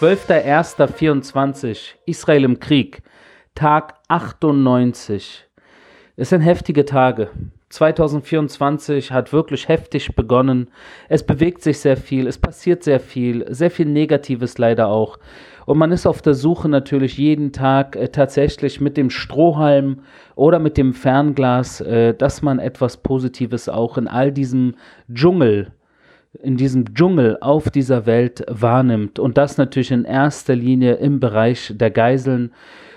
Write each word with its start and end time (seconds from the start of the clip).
12.01.24 0.00 1.94
Israel 2.06 2.44
im 2.44 2.60
Krieg. 2.60 3.02
Tag 3.56 3.94
98. 4.06 5.44
Es 6.14 6.28
sind 6.28 6.40
heftige 6.40 6.84
Tage. 6.84 7.30
2024 7.70 9.10
hat 9.10 9.32
wirklich 9.32 9.66
heftig 9.66 10.14
begonnen. 10.14 10.70
Es 11.08 11.26
bewegt 11.26 11.62
sich 11.62 11.80
sehr 11.80 11.96
viel, 11.96 12.28
es 12.28 12.38
passiert 12.38 12.84
sehr 12.84 13.00
viel, 13.00 13.44
sehr 13.52 13.72
viel 13.72 13.86
Negatives 13.86 14.56
leider 14.56 14.86
auch. 14.86 15.18
Und 15.66 15.78
man 15.78 15.90
ist 15.90 16.06
auf 16.06 16.22
der 16.22 16.34
Suche 16.34 16.68
natürlich 16.68 17.18
jeden 17.18 17.50
Tag 17.52 17.96
äh, 17.96 18.06
tatsächlich 18.06 18.80
mit 18.80 18.96
dem 18.96 19.10
Strohhalm 19.10 20.02
oder 20.36 20.60
mit 20.60 20.76
dem 20.76 20.94
Fernglas, 20.94 21.80
äh, 21.80 22.14
dass 22.14 22.40
man 22.40 22.60
etwas 22.60 22.98
Positives 22.98 23.68
auch 23.68 23.98
in 23.98 24.06
all 24.06 24.30
diesem 24.30 24.76
Dschungel 25.12 25.72
in 26.42 26.56
diesem 26.56 26.94
Dschungel 26.94 27.38
auf 27.40 27.70
dieser 27.70 28.06
Welt 28.06 28.44
wahrnimmt. 28.48 29.18
Und 29.18 29.38
das 29.38 29.58
natürlich 29.58 29.90
in 29.90 30.04
erster 30.04 30.54
Linie 30.54 30.94
im 30.94 31.20
Bereich 31.20 31.72
der 31.76 31.90
Geiseln. 31.90 32.52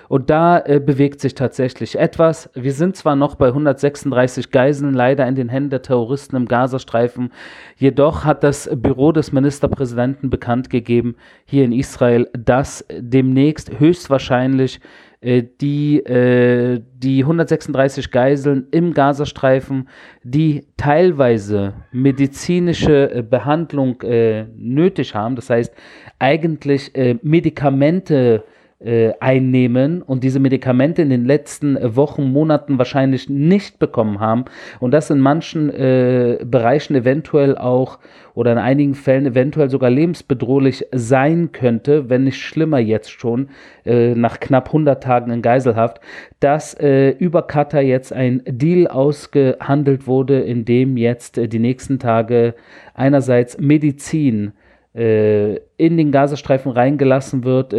Und 0.08 0.28
da 0.28 0.58
äh, 0.58 0.78
bewegt 0.78 1.22
sich 1.22 1.34
tatsächlich 1.34 1.98
etwas. 1.98 2.50
Wir 2.52 2.74
sind 2.74 2.96
zwar 2.96 3.16
noch 3.16 3.34
bei 3.36 3.46
136 3.46 4.50
Geiseln, 4.50 4.92
leider 4.92 5.26
in 5.26 5.34
den 5.34 5.48
Händen 5.48 5.70
der 5.70 5.80
Terroristen 5.80 6.36
im 6.36 6.46
Gazastreifen. 6.46 7.32
Jedoch 7.78 8.26
hat 8.26 8.44
das 8.44 8.68
Büro 8.74 9.12
des 9.12 9.32
Ministerpräsidenten 9.32 10.28
bekannt 10.28 10.68
gegeben, 10.68 11.16
hier 11.46 11.64
in 11.64 11.72
Israel, 11.72 12.28
dass 12.34 12.84
demnächst 12.90 13.80
höchstwahrscheinlich 13.80 14.80
die, 15.22 15.98
äh, 15.98 16.80
die 16.94 17.20
136 17.22 18.10
Geiseln 18.10 18.66
im 18.72 18.92
Gazastreifen, 18.92 19.88
die 20.24 20.66
teilweise 20.76 21.74
medizinische 21.92 23.10
äh, 23.10 23.22
Behandlung 23.22 24.00
äh, 24.02 24.46
nötig 24.56 25.14
haben, 25.14 25.36
das 25.36 25.48
heißt 25.48 25.72
eigentlich 26.18 26.94
äh, 26.96 27.18
Medikamente 27.22 28.44
äh, 28.84 29.12
einnehmen 29.20 30.02
und 30.02 30.24
diese 30.24 30.40
Medikamente 30.40 31.02
in 31.02 31.10
den 31.10 31.24
letzten 31.24 31.78
Wochen, 31.96 32.32
Monaten 32.32 32.78
wahrscheinlich 32.78 33.28
nicht 33.28 33.78
bekommen 33.78 34.20
haben. 34.20 34.44
Und 34.80 34.92
das 34.92 35.10
in 35.10 35.20
manchen 35.20 35.70
äh, 35.70 36.38
Bereichen 36.44 36.94
eventuell 36.94 37.56
auch 37.56 37.98
oder 38.34 38.52
in 38.52 38.58
einigen 38.58 38.94
Fällen 38.94 39.26
eventuell 39.26 39.68
sogar 39.68 39.90
lebensbedrohlich 39.90 40.86
sein 40.92 41.52
könnte, 41.52 42.08
wenn 42.08 42.24
nicht 42.24 42.40
schlimmer 42.40 42.78
jetzt 42.78 43.10
schon, 43.10 43.48
äh, 43.84 44.14
nach 44.14 44.40
knapp 44.40 44.68
100 44.68 45.02
Tagen 45.02 45.30
in 45.30 45.42
Geiselhaft, 45.42 46.00
dass 46.40 46.74
äh, 46.74 47.10
über 47.10 47.42
Katar 47.42 47.82
jetzt 47.82 48.12
ein 48.12 48.42
Deal 48.46 48.86
ausgehandelt 48.86 50.06
wurde, 50.06 50.40
in 50.40 50.64
dem 50.64 50.96
jetzt 50.96 51.38
äh, 51.38 51.48
die 51.48 51.58
nächsten 51.58 51.98
Tage 51.98 52.54
einerseits 52.94 53.58
Medizin 53.58 54.52
äh, 54.94 55.56
in 55.76 55.96
den 55.96 56.10
Gazastreifen 56.12 56.72
reingelassen 56.72 57.44
wird, 57.44 57.72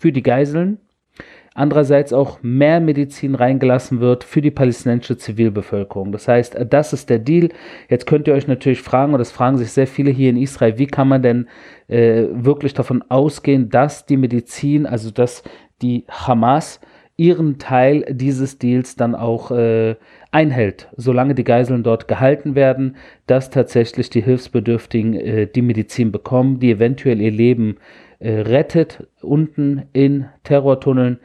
für 0.00 0.12
die 0.12 0.22
Geiseln, 0.22 0.78
andererseits 1.52 2.14
auch 2.14 2.38
mehr 2.40 2.80
Medizin 2.80 3.34
reingelassen 3.34 4.00
wird 4.00 4.24
für 4.24 4.40
die 4.40 4.50
palästinensische 4.50 5.18
Zivilbevölkerung. 5.18 6.10
Das 6.10 6.26
heißt, 6.26 6.56
das 6.70 6.94
ist 6.94 7.10
der 7.10 7.18
Deal. 7.18 7.50
Jetzt 7.90 8.06
könnt 8.06 8.26
ihr 8.26 8.32
euch 8.32 8.48
natürlich 8.48 8.80
fragen, 8.80 9.12
und 9.12 9.18
das 9.18 9.30
fragen 9.30 9.58
sich 9.58 9.70
sehr 9.72 9.86
viele 9.86 10.10
hier 10.10 10.30
in 10.30 10.38
Israel, 10.38 10.78
wie 10.78 10.86
kann 10.86 11.06
man 11.06 11.20
denn 11.20 11.48
äh, 11.88 12.24
wirklich 12.32 12.72
davon 12.72 13.04
ausgehen, 13.10 13.68
dass 13.68 14.06
die 14.06 14.16
Medizin, 14.16 14.86
also 14.86 15.10
dass 15.10 15.42
die 15.82 16.06
Hamas 16.08 16.80
ihren 17.18 17.58
Teil 17.58 18.06
dieses 18.08 18.58
Deals 18.58 18.96
dann 18.96 19.14
auch 19.14 19.50
äh, 19.50 19.96
einhält, 20.30 20.88
solange 20.96 21.34
die 21.34 21.44
Geiseln 21.44 21.82
dort 21.82 22.08
gehalten 22.08 22.54
werden, 22.54 22.96
dass 23.26 23.50
tatsächlich 23.50 24.08
die 24.08 24.22
Hilfsbedürftigen 24.22 25.14
äh, 25.14 25.46
die 25.46 25.60
Medizin 25.60 26.10
bekommen, 26.10 26.58
die 26.58 26.70
eventuell 26.70 27.20
ihr 27.20 27.32
Leben 27.32 27.76
äh, 27.76 28.09
rettet 28.28 29.06
unten 29.20 29.84
in 29.92 30.26
Terrortunneln? 30.44 31.18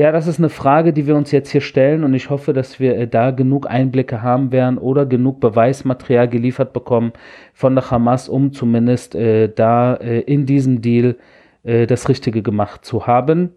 Ja, 0.00 0.12
das 0.12 0.26
ist 0.26 0.38
eine 0.38 0.48
Frage, 0.48 0.94
die 0.94 1.06
wir 1.06 1.14
uns 1.14 1.30
jetzt 1.30 1.50
hier 1.50 1.60
stellen 1.60 2.04
und 2.04 2.14
ich 2.14 2.30
hoffe, 2.30 2.54
dass 2.54 2.80
wir 2.80 2.96
äh, 2.96 3.06
da 3.06 3.32
genug 3.32 3.68
Einblicke 3.68 4.22
haben 4.22 4.50
werden 4.50 4.78
oder 4.78 5.04
genug 5.04 5.40
Beweismaterial 5.40 6.26
geliefert 6.26 6.72
bekommen 6.72 7.12
von 7.52 7.74
der 7.74 7.90
Hamas, 7.90 8.28
um 8.28 8.54
zumindest 8.54 9.14
äh, 9.14 9.52
da 9.54 9.94
äh, 9.96 10.20
in 10.20 10.46
diesem 10.46 10.80
Deal 10.80 11.16
äh, 11.64 11.86
das 11.86 12.08
Richtige 12.08 12.40
gemacht 12.40 12.82
zu 12.84 13.06
haben. 13.06 13.50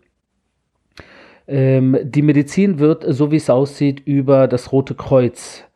Ähm, 1.47 1.97
die 2.03 2.21
Medizin 2.21 2.79
wird, 2.79 3.05
so 3.07 3.31
wie 3.31 3.37
es 3.37 3.49
aussieht, 3.49 4.01
über 4.05 4.49
das 4.49 4.73
Rote 4.73 4.95
Kreuz 4.95 5.63
äh, 5.63 5.72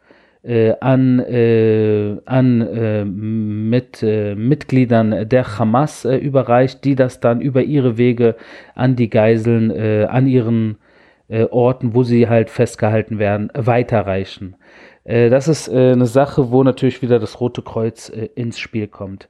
an, 0.79 1.19
äh, 1.19 2.17
an 2.25 2.61
äh, 2.61 3.05
mit, 3.05 4.01
äh, 4.03 4.35
Mitgliedern 4.35 5.27
der 5.27 5.57
Hamas 5.57 6.05
äh, 6.05 6.15
überreicht, 6.15 6.83
die 6.83 6.95
das 6.95 7.19
dann 7.19 7.41
über 7.41 7.63
ihre 7.63 7.97
Wege 7.97 8.35
an 8.75 8.95
die 8.95 9.09
Geiseln, 9.09 9.71
äh, 9.71 10.05
an 10.05 10.27
ihren 10.27 10.77
Orten, 11.29 11.93
wo 11.93 12.03
sie 12.03 12.29
halt 12.29 12.49
festgehalten 12.49 13.19
werden, 13.19 13.51
weiterreichen. 13.53 14.55
das 15.03 15.49
ist 15.49 15.69
eine 15.69 16.05
Sache, 16.05 16.51
wo 16.51 16.63
natürlich 16.63 17.01
wieder 17.01 17.19
das 17.19 17.41
Rote 17.41 17.61
Kreuz 17.63 18.07
ins 18.07 18.57
Spiel 18.57 18.87
kommt. 18.87 19.27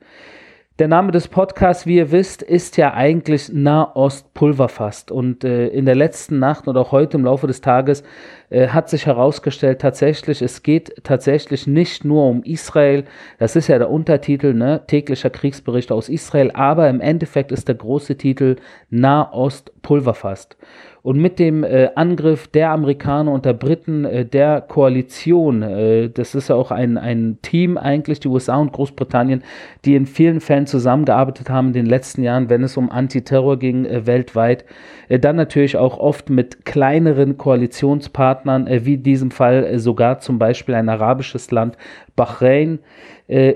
Der 0.79 0.87
Name 0.87 1.11
des 1.11 1.27
Podcasts, 1.27 1.87
wie 1.87 1.95
ihr 1.95 2.11
wisst, 2.11 2.43
ist 2.43 2.77
ja 2.77 2.93
eigentlich 2.93 3.51
Nahost 3.51 4.31
Pulverfast. 4.35 5.09
Und 5.09 5.43
äh, 5.43 5.69
in 5.69 5.85
der 5.85 5.95
letzten 5.95 6.37
Nacht 6.37 6.67
und 6.67 6.77
auch 6.77 6.91
heute 6.91 7.17
im 7.17 7.25
Laufe 7.25 7.47
des 7.47 7.61
Tages 7.61 8.03
äh, 8.51 8.67
hat 8.67 8.87
sich 8.87 9.07
herausgestellt, 9.07 9.81
tatsächlich, 9.81 10.39
es 10.43 10.61
geht 10.61 11.03
tatsächlich 11.03 11.65
nicht 11.65 12.05
nur 12.05 12.27
um 12.27 12.43
Israel. 12.43 13.05
Das 13.39 13.55
ist 13.55 13.69
ja 13.69 13.79
der 13.79 13.89
Untertitel, 13.89 14.53
ne? 14.53 14.83
täglicher 14.85 15.31
Kriegsbericht 15.31 15.91
aus 15.91 16.09
Israel. 16.09 16.51
Aber 16.51 16.87
im 16.89 17.01
Endeffekt 17.01 17.51
ist 17.51 17.67
der 17.67 17.75
große 17.75 18.15
Titel 18.15 18.57
Nahost 18.91 19.71
Pulverfast. 19.81 20.57
Und 21.07 21.19
mit 21.19 21.39
dem 21.39 21.63
äh, 21.63 21.89
Angriff 21.95 22.49
der 22.49 22.71
Amerikaner 22.71 23.31
und 23.31 23.45
der 23.45 23.53
Briten, 23.53 24.03
äh, 24.03 24.25
der 24.25 24.59
Koalition, 24.59 25.61
äh, 25.61 26.09
das 26.09 26.35
ist 26.35 26.49
ja 26.49 26.55
auch 26.55 26.69
ein, 26.69 26.97
ein 26.97 27.37
Team 27.41 27.77
eigentlich, 27.77 28.19
die 28.19 28.27
USA 28.27 28.57
und 28.57 28.73
Großbritannien, 28.73 29.41
die 29.85 29.95
in 29.95 30.05
vielen 30.05 30.41
Fällen 30.41 30.67
zusammengearbeitet 30.67 31.49
haben 31.49 31.67
in 31.67 31.73
den 31.73 31.85
letzten 31.85 32.23
Jahren, 32.23 32.49
wenn 32.49 32.61
es 32.61 32.75
um 32.75 32.91
Antiterror 32.91 33.57
ging 33.57 33.85
äh, 33.85 34.05
weltweit. 34.05 34.65
Äh, 35.07 35.17
dann 35.17 35.37
natürlich 35.37 35.77
auch 35.77 35.97
oft 35.97 36.29
mit 36.29 36.65
kleineren 36.65 37.37
Koalitionspartnern, 37.37 38.67
äh, 38.67 38.83
wie 38.83 38.95
in 38.95 39.03
diesem 39.03 39.31
Fall 39.31 39.79
sogar 39.79 40.19
zum 40.19 40.39
Beispiel 40.39 40.75
ein 40.75 40.89
arabisches 40.89 41.51
Land, 41.51 41.77
Bahrain. 42.17 42.79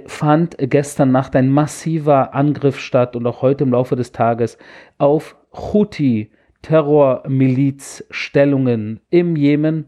fand 0.06 0.56
gestern 0.58 1.12
Nacht 1.12 1.36
ein 1.36 1.50
massiver 1.50 2.34
Angriff 2.34 2.80
statt 2.80 3.18
und 3.18 3.28
auch 3.28 3.42
heute 3.42 3.66
im 3.66 3.72
Laufe 3.72 3.98
des 3.98 4.14
Tages 4.14 4.58
auf 5.00 5.36
Houthi, 5.52 6.30
Terrormilizstellungen 6.62 9.02
im 9.10 9.36
Jemen. 9.36 9.88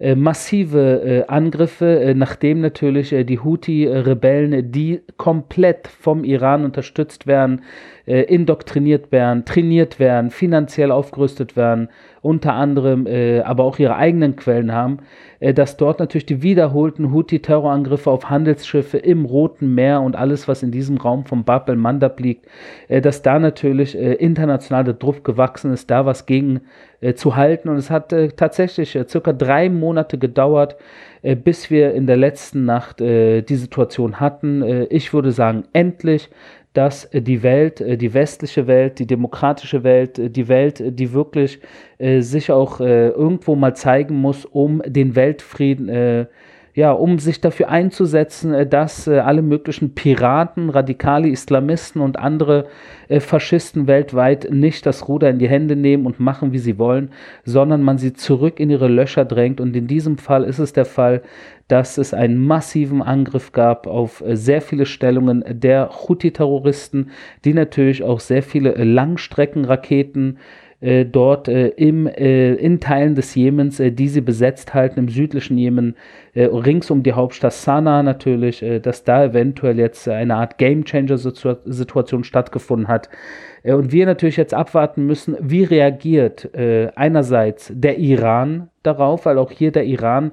Äh, 0.00 0.16
massive 0.16 1.02
äh, 1.02 1.24
Angriffe, 1.28 2.00
äh, 2.00 2.14
nachdem 2.14 2.60
natürlich 2.60 3.10
die 3.10 3.38
Houthi-Rebellen, 3.38 4.72
die 4.72 5.02
komplett 5.16 5.86
vom 5.86 6.24
Iran 6.24 6.64
unterstützt 6.64 7.26
werden, 7.26 7.62
indoktriniert 8.06 9.12
werden, 9.12 9.46
trainiert 9.46 9.98
werden, 9.98 10.30
finanziell 10.30 10.90
aufgerüstet 10.90 11.56
werden, 11.56 11.88
unter 12.24 12.54
anderem 12.54 13.06
äh, 13.06 13.40
aber 13.40 13.64
auch 13.64 13.78
ihre 13.78 13.96
eigenen 13.96 14.34
Quellen 14.34 14.72
haben, 14.72 15.00
äh, 15.40 15.52
dass 15.52 15.76
dort 15.76 16.00
natürlich 16.00 16.24
die 16.24 16.42
wiederholten 16.42 17.12
Houthi-Terrorangriffe 17.12 18.10
auf 18.10 18.30
Handelsschiffe 18.30 18.96
im 18.96 19.26
Roten 19.26 19.74
Meer 19.74 20.00
und 20.00 20.16
alles, 20.16 20.48
was 20.48 20.62
in 20.62 20.70
diesem 20.70 20.96
Raum 20.96 21.26
vom 21.26 21.44
Bab 21.44 21.68
el-Mandab 21.68 22.18
liegt, 22.18 22.46
äh, 22.88 23.02
dass 23.02 23.20
da 23.20 23.38
natürlich 23.38 23.94
äh, 23.94 24.14
international 24.14 24.84
der 24.84 24.94
Druck 24.94 25.22
gewachsen 25.22 25.70
ist, 25.72 25.90
da 25.90 26.06
was 26.06 26.24
gegen 26.24 26.62
äh, 27.02 27.12
zu 27.12 27.36
halten. 27.36 27.68
Und 27.68 27.76
es 27.76 27.90
hat 27.90 28.14
äh, 28.14 28.28
tatsächlich 28.28 28.98
circa 29.06 29.34
drei 29.34 29.68
Monate 29.68 30.16
gedauert, 30.16 30.76
bis 31.42 31.70
wir 31.70 31.94
in 31.94 32.06
der 32.06 32.18
letzten 32.18 32.66
Nacht 32.66 33.00
die 33.00 33.44
Situation 33.48 34.20
hatten. 34.20 34.86
ich 34.90 35.14
würde 35.14 35.32
sagen, 35.32 35.64
endlich 35.72 36.28
dass 36.74 37.06
äh, 37.06 37.22
die 37.22 37.42
Welt, 37.42 37.80
äh, 37.80 37.96
die 37.96 38.12
westliche 38.12 38.66
Welt, 38.66 38.98
die 38.98 39.06
demokratische 39.06 39.82
Welt, 39.82 40.18
äh, 40.18 40.28
die 40.28 40.48
Welt, 40.48 40.82
die 40.84 41.12
wirklich 41.12 41.60
äh, 41.98 42.20
sich 42.20 42.52
auch 42.52 42.80
äh, 42.80 43.08
irgendwo 43.08 43.56
mal 43.56 43.74
zeigen 43.74 44.16
muss, 44.16 44.44
um 44.44 44.82
den 44.84 45.16
Weltfrieden 45.16 45.88
äh, 45.88 46.26
ja, 46.74 46.90
um 46.90 47.20
sich 47.20 47.40
dafür 47.40 47.68
einzusetzen, 47.68 48.52
äh, 48.52 48.66
dass 48.66 49.06
äh, 49.06 49.18
alle 49.18 49.42
möglichen 49.42 49.94
Piraten, 49.94 50.70
radikale 50.70 51.28
Islamisten 51.28 52.02
und 52.02 52.18
andere 52.18 52.66
äh, 53.08 53.20
Faschisten 53.20 53.86
weltweit 53.86 54.48
nicht 54.50 54.84
das 54.84 55.08
Ruder 55.08 55.30
in 55.30 55.38
die 55.38 55.48
Hände 55.48 55.76
nehmen 55.76 56.04
und 56.04 56.18
machen, 56.18 56.52
wie 56.52 56.58
sie 56.58 56.76
wollen, 56.76 57.10
sondern 57.44 57.82
man 57.82 57.98
sie 57.98 58.12
zurück 58.12 58.58
in 58.58 58.70
ihre 58.70 58.88
Löcher 58.88 59.24
drängt. 59.24 59.60
Und 59.60 59.76
in 59.76 59.86
diesem 59.86 60.18
Fall 60.18 60.42
ist 60.42 60.58
es 60.58 60.72
der 60.72 60.84
Fall, 60.84 61.22
dass 61.68 61.96
es 61.96 62.12
einen 62.12 62.44
massiven 62.44 63.00
Angriff 63.00 63.52
gab 63.52 63.86
auf 63.86 64.22
sehr 64.26 64.60
viele 64.60 64.84
Stellungen 64.84 65.42
der 65.48 65.88
Houthi-Terroristen, 65.90 67.10
die 67.44 67.54
natürlich 67.54 68.02
auch 68.02 68.20
sehr 68.20 68.42
viele 68.42 68.72
Langstreckenraketen 68.72 70.36
äh, 70.36 70.63
dort 71.06 71.48
äh, 71.48 71.68
im, 71.68 72.06
äh, 72.06 72.54
in 72.54 72.78
Teilen 72.78 73.14
des 73.14 73.34
Jemens, 73.34 73.80
äh, 73.80 73.90
die 73.90 74.08
sie 74.08 74.20
besetzt 74.20 74.74
halten, 74.74 75.00
im 75.00 75.08
südlichen 75.08 75.56
Jemen, 75.56 75.96
äh, 76.34 76.44
rings 76.44 76.90
um 76.90 77.02
die 77.02 77.14
Hauptstadt 77.14 77.54
Sanaa 77.54 78.02
natürlich, 78.02 78.62
äh, 78.62 78.80
dass 78.80 79.02
da 79.02 79.24
eventuell 79.24 79.78
jetzt 79.78 80.06
eine 80.08 80.36
Art 80.36 80.58
Game-Changer-Situation 80.58 82.24
stattgefunden 82.24 82.88
hat. 82.88 83.08
und 83.62 83.92
wir 83.92 84.04
natürlich 84.04 84.36
jetzt 84.36 84.52
abwarten 84.52 85.06
müssen, 85.06 85.36
wie 85.40 85.64
reagiert 85.64 86.50
einerseits 86.54 87.72
der 87.74 87.98
Iran 87.98 88.68
darauf, 88.86 89.26
weil 89.26 89.38
auch 89.38 89.50
hier 89.50 89.72
der 89.72 89.84
Iran 89.84 90.32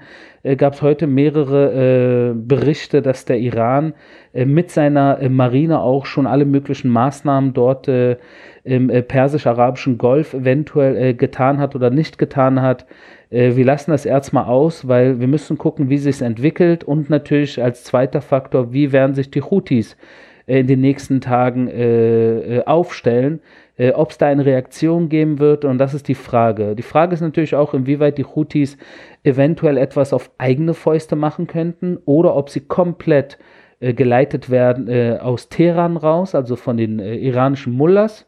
gab 0.58 0.74
es 0.74 0.82
heute 0.82 1.06
mehrere 1.08 2.34
Berichte, 2.36 3.02
dass 3.02 3.26
der 3.26 3.40
Iran 3.40 3.94
mit 4.34 4.72
seiner 4.72 5.20
Marine 5.30 5.80
auch 5.82 6.06
schon 6.06 6.26
alle 6.26 6.46
möglichen 6.46 6.90
Maßnahmen 6.90 7.54
dort 7.54 7.88
im 8.64 8.90
äh, 8.90 9.02
persisch-arabischen 9.02 9.98
Golf 9.98 10.34
eventuell 10.34 10.96
äh, 10.98 11.14
getan 11.14 11.58
hat 11.60 11.76
oder 11.76 11.90
nicht 11.90 12.18
getan 12.18 12.62
hat. 12.62 12.86
Äh, 13.30 13.56
wir 13.56 13.66
lassen 13.66 13.92
das 13.92 14.06
erstmal 14.06 14.46
aus, 14.46 14.88
weil 14.88 15.20
wir 15.20 15.28
müssen 15.28 15.58
gucken, 15.58 15.90
wie 15.90 15.98
sich 15.98 16.22
entwickelt 16.22 16.84
und 16.84 17.10
natürlich 17.10 17.62
als 17.62 17.84
zweiter 17.84 18.22
Faktor, 18.22 18.72
wie 18.74 18.92
werden 18.92 19.16
sich 19.16 19.32
die 19.32 19.42
Houthis 19.42 19.98
äh, 20.46 20.60
in 20.60 20.68
den 20.68 20.82
nächsten 20.82 21.22
Tagen 21.22 21.68
äh, 21.68 22.62
äh, 23.78 23.92
ob 23.92 24.12
es 24.12 24.18
da 24.18 24.28
eine 24.28 24.46
Reaktion 24.46 25.10
geben 25.10 25.40
wird 25.40 25.66
und 25.66 25.78
das 25.78 25.94
ist 25.94 26.08
die 26.08 26.16
Frage. 26.16 26.76
Die 26.76 26.82
Frage 26.82 27.14
ist 27.14 27.22
natürlich 27.22 27.56
auch, 27.56 27.74
inwieweit 27.74 28.18
die 28.18 28.26
Houthis 28.26 28.78
eventuell 29.24 29.78
etwas 29.78 30.14
auf 30.14 30.32
eigene 30.38 30.74
Fäuste 30.74 31.16
machen 31.16 31.48
könnten 31.48 31.98
oder 32.06 32.36
ob 32.36 32.50
sie 32.50 32.62
komplett 32.62 33.38
geleitet 33.80 34.52
werden 34.52 35.20
aus 35.20 35.50
Teheran 35.50 35.98
raus, 35.98 36.36
also 36.36 36.56
von 36.56 36.78
den 36.78 37.00
iranischen 37.00 37.74
Mullahs 37.74 38.28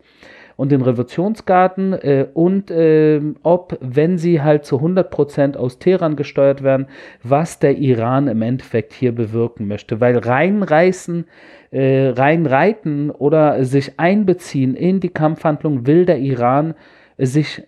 und 0.63 0.71
den 0.71 0.81
Revolutionsgarten 0.81 1.92
äh, 1.92 2.27
und 2.33 2.71
äh, 2.71 3.19
ob, 3.44 3.77
wenn 3.81 4.18
sie 4.18 4.42
halt 4.42 4.63
zu 4.63 4.77
100% 4.77 5.57
aus 5.57 5.77
Teheran 5.77 6.15
gesteuert 6.15 6.63
werden, 6.63 6.88
was 7.21 7.60
der 7.60 7.77
Iran 7.77 8.30
im 8.30 8.42
Endeffekt 8.42 8.94
hier 8.94 9.13
bewirken 9.13 9.68
möchte. 9.68 10.00
Weil 10.00 10.18
reinreißen, 10.18 11.25
äh, 11.71 12.07
reinreiten 12.15 13.12
oder 13.12 13.65
sich 13.65 14.00
einbeziehen 14.00 14.74
in 14.74 15.01
die 15.01 15.10
Kampfhandlung 15.10 15.86
will 15.86 16.06
der 16.06 16.19
Iran 16.19 16.75
sich 17.18 17.63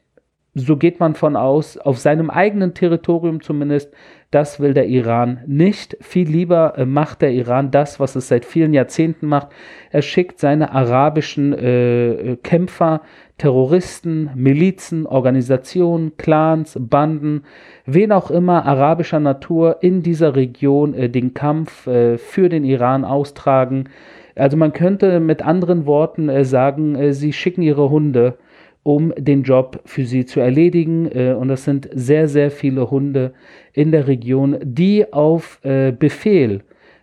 so 0.56 0.78
geht 0.78 1.02
man 1.02 1.16
von 1.16 1.36
aus, 1.36 1.78
auf 1.78 2.00
seinem 2.00 2.30
eigenen 2.30 2.74
Territorium 2.74 3.42
zumindest, 3.42 3.94
das 4.32 4.60
will 4.60 4.74
der 4.74 4.88
Iran 4.88 5.42
nicht. 5.46 5.98
Viel 6.02 6.30
lieber 6.30 6.78
äh, 6.78 6.86
macht 6.86 7.22
der 7.22 7.32
Iran 7.32 7.72
das, 7.72 8.00
was 8.00 8.16
es 8.16 8.30
seit 8.30 8.46
vielen 8.46 8.74
Jahrzehnten 8.74 9.28
macht. 9.28 9.50
Er 9.92 10.02
schickt 10.02 10.40
seine 10.40 10.72
arabischen 10.72 11.54
äh, 11.54 12.12
äh 12.12 12.36
Kämpfer, 12.38 13.02
Terroristen, 13.38 14.30
Milizen, 14.36 15.06
Organisationen, 15.06 16.16
Clans, 16.16 16.78
Banden, 16.80 17.44
wen 17.86 18.14
auch 18.14 18.32
immer 18.32 18.66
arabischer 18.66 19.20
Natur 19.20 19.78
in 19.82 20.04
dieser 20.04 20.38
Region 20.38 20.94
äh, 20.94 21.10
den 21.10 21.34
Kampf 21.34 21.86
äh, 21.88 22.18
für 22.18 22.48
den 22.48 22.64
Iran 22.64 23.04
austragen. 23.04 23.90
Also 24.36 24.56
man 24.56 24.72
könnte 24.72 25.20
mit 25.20 25.42
anderen 25.42 25.86
Worten 25.86 26.30
äh, 26.30 26.46
sagen, 26.46 27.14
sie 27.14 27.34
schicken 27.34 27.62
ihre 27.62 27.90
Hunde 27.90 28.38
um 28.86 29.12
den 29.18 29.42
Job 29.42 29.82
für 29.86 30.06
sie 30.06 30.28
zu 30.28 30.40
erledigen. 30.40 31.10
Äh, 31.12 31.34
und 31.34 31.48
das 31.48 31.64
sind 31.64 31.90
sehr, 31.92 32.28
sehr 32.28 32.52
viele 32.52 32.92
Hunde 32.92 33.34
in 33.74 33.92
der 33.92 34.08
Region, 34.08 34.60
die 34.62 35.12
auf 35.12 35.60
äh, 35.64 35.92
Befehl 35.92 36.62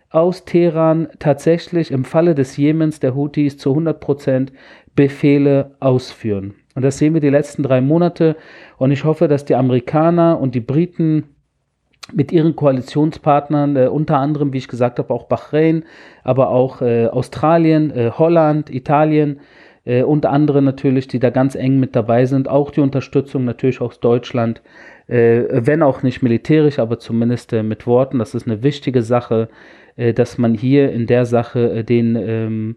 aus 0.09 0.45
Teheran 0.45 1.09
tatsächlich 1.19 1.91
im 1.91 2.05
Falle 2.05 2.35
des 2.35 2.55
Jemens 2.55 3.01
der 3.01 3.15
Houthis 3.15 3.57
zu 3.57 3.71
100 3.71 3.99
Prozent 3.99 4.53
Befehle 4.95 5.75
ausführen. 5.81 6.53
Und 6.73 6.83
das 6.83 6.99
sehen 6.99 7.15
wir 7.15 7.21
die 7.21 7.29
letzten 7.29 7.63
drei 7.63 7.81
Monate. 7.81 8.37
Und 8.77 8.91
ich 8.91 9.03
hoffe, 9.03 9.27
dass 9.27 9.43
die 9.43 9.55
Amerikaner 9.55 10.39
und 10.39 10.55
die 10.55 10.61
Briten 10.61 11.25
mit 12.13 12.31
ihren 12.31 12.55
Koalitionspartnern, 12.55 13.75
äh, 13.75 13.87
unter 13.87 14.19
anderem, 14.19 14.53
wie 14.53 14.59
ich 14.59 14.69
gesagt 14.69 14.99
habe, 14.99 15.13
auch 15.13 15.25
Bahrain, 15.25 15.83
aber 16.23 16.47
auch 16.47 16.81
äh, 16.81 17.07
Australien, 17.07 17.91
äh, 17.91 18.11
Holland, 18.17 18.69
Italien, 18.69 19.41
äh, 19.85 20.03
und 20.03 20.25
andere 20.25 20.61
natürlich, 20.61 21.07
die 21.07 21.19
da 21.19 21.29
ganz 21.29 21.55
eng 21.55 21.79
mit 21.79 21.95
dabei 21.95 22.25
sind. 22.25 22.47
Auch 22.47 22.71
die 22.71 22.81
Unterstützung 22.81 23.45
natürlich 23.45 23.81
aus 23.81 23.99
Deutschland, 23.99 24.61
äh, 25.07 25.43
wenn 25.49 25.81
auch 25.81 26.03
nicht 26.03 26.21
militärisch, 26.21 26.79
aber 26.79 26.99
zumindest 26.99 27.53
äh, 27.53 27.63
mit 27.63 27.85
Worten. 27.87 28.19
Das 28.19 28.35
ist 28.35 28.47
eine 28.47 28.63
wichtige 28.63 29.01
Sache, 29.01 29.49
äh, 29.95 30.13
dass 30.13 30.37
man 30.37 30.53
hier 30.53 30.91
in 30.91 31.07
der 31.07 31.25
Sache 31.25 31.71
äh, 31.71 31.83
den, 31.83 32.15
ähm, 32.15 32.75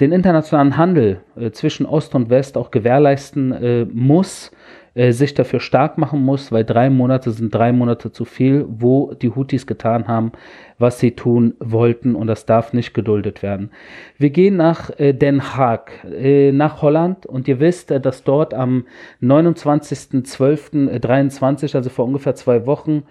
den 0.00 0.12
internationalen 0.12 0.76
Handel 0.76 1.20
äh, 1.36 1.50
zwischen 1.50 1.86
Ost 1.86 2.14
und 2.14 2.30
West 2.30 2.56
auch 2.56 2.70
gewährleisten 2.70 3.90
muss 3.92 4.50
äh, 4.94 5.12
sich 5.12 5.34
dafür 5.34 5.60
stark 5.60 5.98
machen 5.98 6.24
muss, 6.24 6.50
weil 6.50 6.64
drei 6.64 6.88
Monate 6.90 7.30
sind 7.30 7.54
drei 7.54 7.70
Monate 7.72 8.10
zu 8.12 8.24
viel, 8.24 8.66
wo 8.68 9.14
die 9.14 9.32
Houthis 9.34 9.66
getan 9.66 10.08
haben, 10.08 10.32
was 10.78 10.98
sie 10.98 11.12
tun 11.12 11.54
wollten 11.60 12.14
und 12.14 12.26
das 12.26 12.46
darf 12.46 12.72
nicht 12.72 12.94
geduldet 12.94 13.42
werden. 13.42 13.70
Wir 14.18 14.30
gehen 14.30 14.56
nach 14.56 14.90
äh, 14.98 15.12
Den 15.12 15.54
Haag, 15.54 15.92
äh, 16.04 16.52
nach 16.52 16.80
Holland 16.82 17.26
und 17.26 17.46
ihr 17.48 17.60
wisst, 17.60 17.90
äh, 17.90 18.00
dass 18.00 18.24
dort 18.24 18.54
am 18.54 18.86
29.12.23, 19.22 21.76
also 21.76 21.90
vor 21.90 22.06
ungefähr 22.06 22.34
zwei 22.34 22.64
Wochen, 22.66 23.02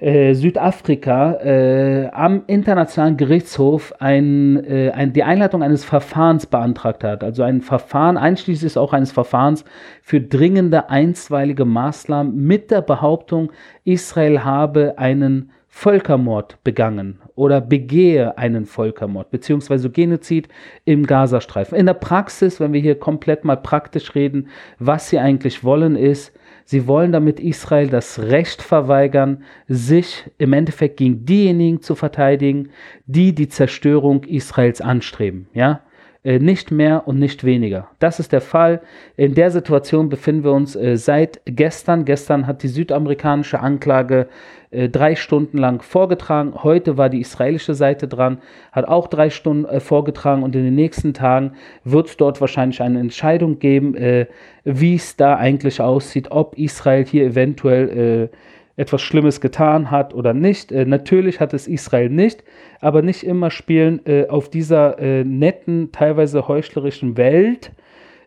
äh, 0.00 0.34
Südafrika 0.34 1.34
äh, 1.34 2.08
am 2.12 2.42
Internationalen 2.46 3.16
Gerichtshof 3.16 3.92
ein, 3.98 4.64
äh, 4.64 4.90
ein, 4.92 5.12
die 5.12 5.22
Einleitung 5.22 5.62
eines 5.62 5.84
Verfahrens 5.84 6.46
beantragt 6.46 7.04
hat. 7.04 7.22
Also 7.22 7.42
ein 7.42 7.60
Verfahren, 7.60 8.16
einschließlich 8.16 8.78
auch 8.78 8.92
eines 8.92 9.12
Verfahrens 9.12 9.64
für 10.02 10.20
dringende 10.20 10.88
einstweilige 10.88 11.64
Maßnahmen 11.64 12.34
mit 12.34 12.70
der 12.70 12.80
Behauptung, 12.80 13.52
Israel 13.84 14.42
habe 14.42 14.94
einen 14.96 15.50
Völkermord 15.68 16.62
begangen 16.64 17.20
oder 17.36 17.60
begehe 17.60 18.36
einen 18.36 18.66
Völkermord 18.66 19.30
beziehungsweise 19.30 19.88
Genozid 19.88 20.48
im 20.84 21.06
Gazastreifen. 21.06 21.78
In 21.78 21.86
der 21.86 21.94
Praxis, 21.94 22.58
wenn 22.58 22.72
wir 22.72 22.80
hier 22.80 22.98
komplett 22.98 23.44
mal 23.44 23.56
praktisch 23.56 24.14
reden, 24.14 24.48
was 24.78 25.10
sie 25.10 25.18
eigentlich 25.18 25.62
wollen, 25.62 25.94
ist, 25.94 26.32
Sie 26.70 26.86
wollen 26.86 27.10
damit 27.10 27.40
Israel 27.40 27.88
das 27.88 28.20
Recht 28.20 28.62
verweigern, 28.62 29.42
sich 29.66 30.30
im 30.38 30.52
Endeffekt 30.52 30.98
gegen 30.98 31.26
diejenigen 31.26 31.82
zu 31.82 31.96
verteidigen, 31.96 32.68
die 33.06 33.34
die 33.34 33.48
Zerstörung 33.48 34.22
Israels 34.22 34.80
anstreben. 34.80 35.48
Ja, 35.52 35.80
nicht 36.22 36.70
mehr 36.70 37.08
und 37.08 37.18
nicht 37.18 37.44
weniger. 37.44 37.88
Das 37.98 38.20
ist 38.20 38.32
der 38.32 38.42
Fall. 38.42 38.82
In 39.16 39.34
der 39.34 39.50
Situation 39.50 40.10
befinden 40.10 40.44
wir 40.44 40.52
uns 40.52 40.76
äh, 40.76 40.96
seit 40.96 41.40
gestern. 41.46 42.04
Gestern 42.04 42.46
hat 42.46 42.62
die 42.62 42.68
südamerikanische 42.68 43.60
Anklage 43.60 44.28
äh, 44.70 44.88
drei 44.88 45.16
Stunden 45.16 45.58
lang 45.58 45.82
vorgetragen. 45.82 46.52
Heute 46.62 46.96
war 46.96 47.08
die 47.08 47.20
israelische 47.20 47.74
Seite 47.74 48.06
dran, 48.06 48.38
hat 48.70 48.86
auch 48.86 49.08
drei 49.08 49.30
Stunden 49.30 49.64
äh, 49.64 49.80
vorgetragen 49.80 50.42
und 50.42 50.54
in 50.54 50.64
den 50.64 50.74
nächsten 50.74 51.14
Tagen 51.14 51.54
wird 51.84 52.08
es 52.08 52.16
dort 52.16 52.40
wahrscheinlich 52.40 52.80
eine 52.80 53.00
Entscheidung 53.00 53.58
geben, 53.58 53.94
äh, 53.94 54.26
wie 54.64 54.94
es 54.94 55.16
da 55.16 55.36
eigentlich 55.36 55.80
aussieht, 55.80 56.30
ob 56.30 56.56
Israel 56.56 57.04
hier 57.04 57.24
eventuell 57.24 58.28
äh, 58.30 58.36
etwas 58.80 59.02
Schlimmes 59.02 59.40
getan 59.40 59.90
hat 59.90 60.14
oder 60.14 60.34
nicht. 60.34 60.72
Äh, 60.72 60.84
natürlich 60.84 61.40
hat 61.40 61.54
es 61.54 61.68
Israel 61.68 62.08
nicht, 62.08 62.42
aber 62.80 63.02
nicht 63.02 63.22
immer 63.22 63.50
spielen 63.50 64.04
äh, 64.06 64.26
auf 64.28 64.48
dieser 64.48 64.96
netten, 65.24 65.92
teilweise 65.92 66.48
heuchlerischen 66.48 67.16
Welt 67.16 67.72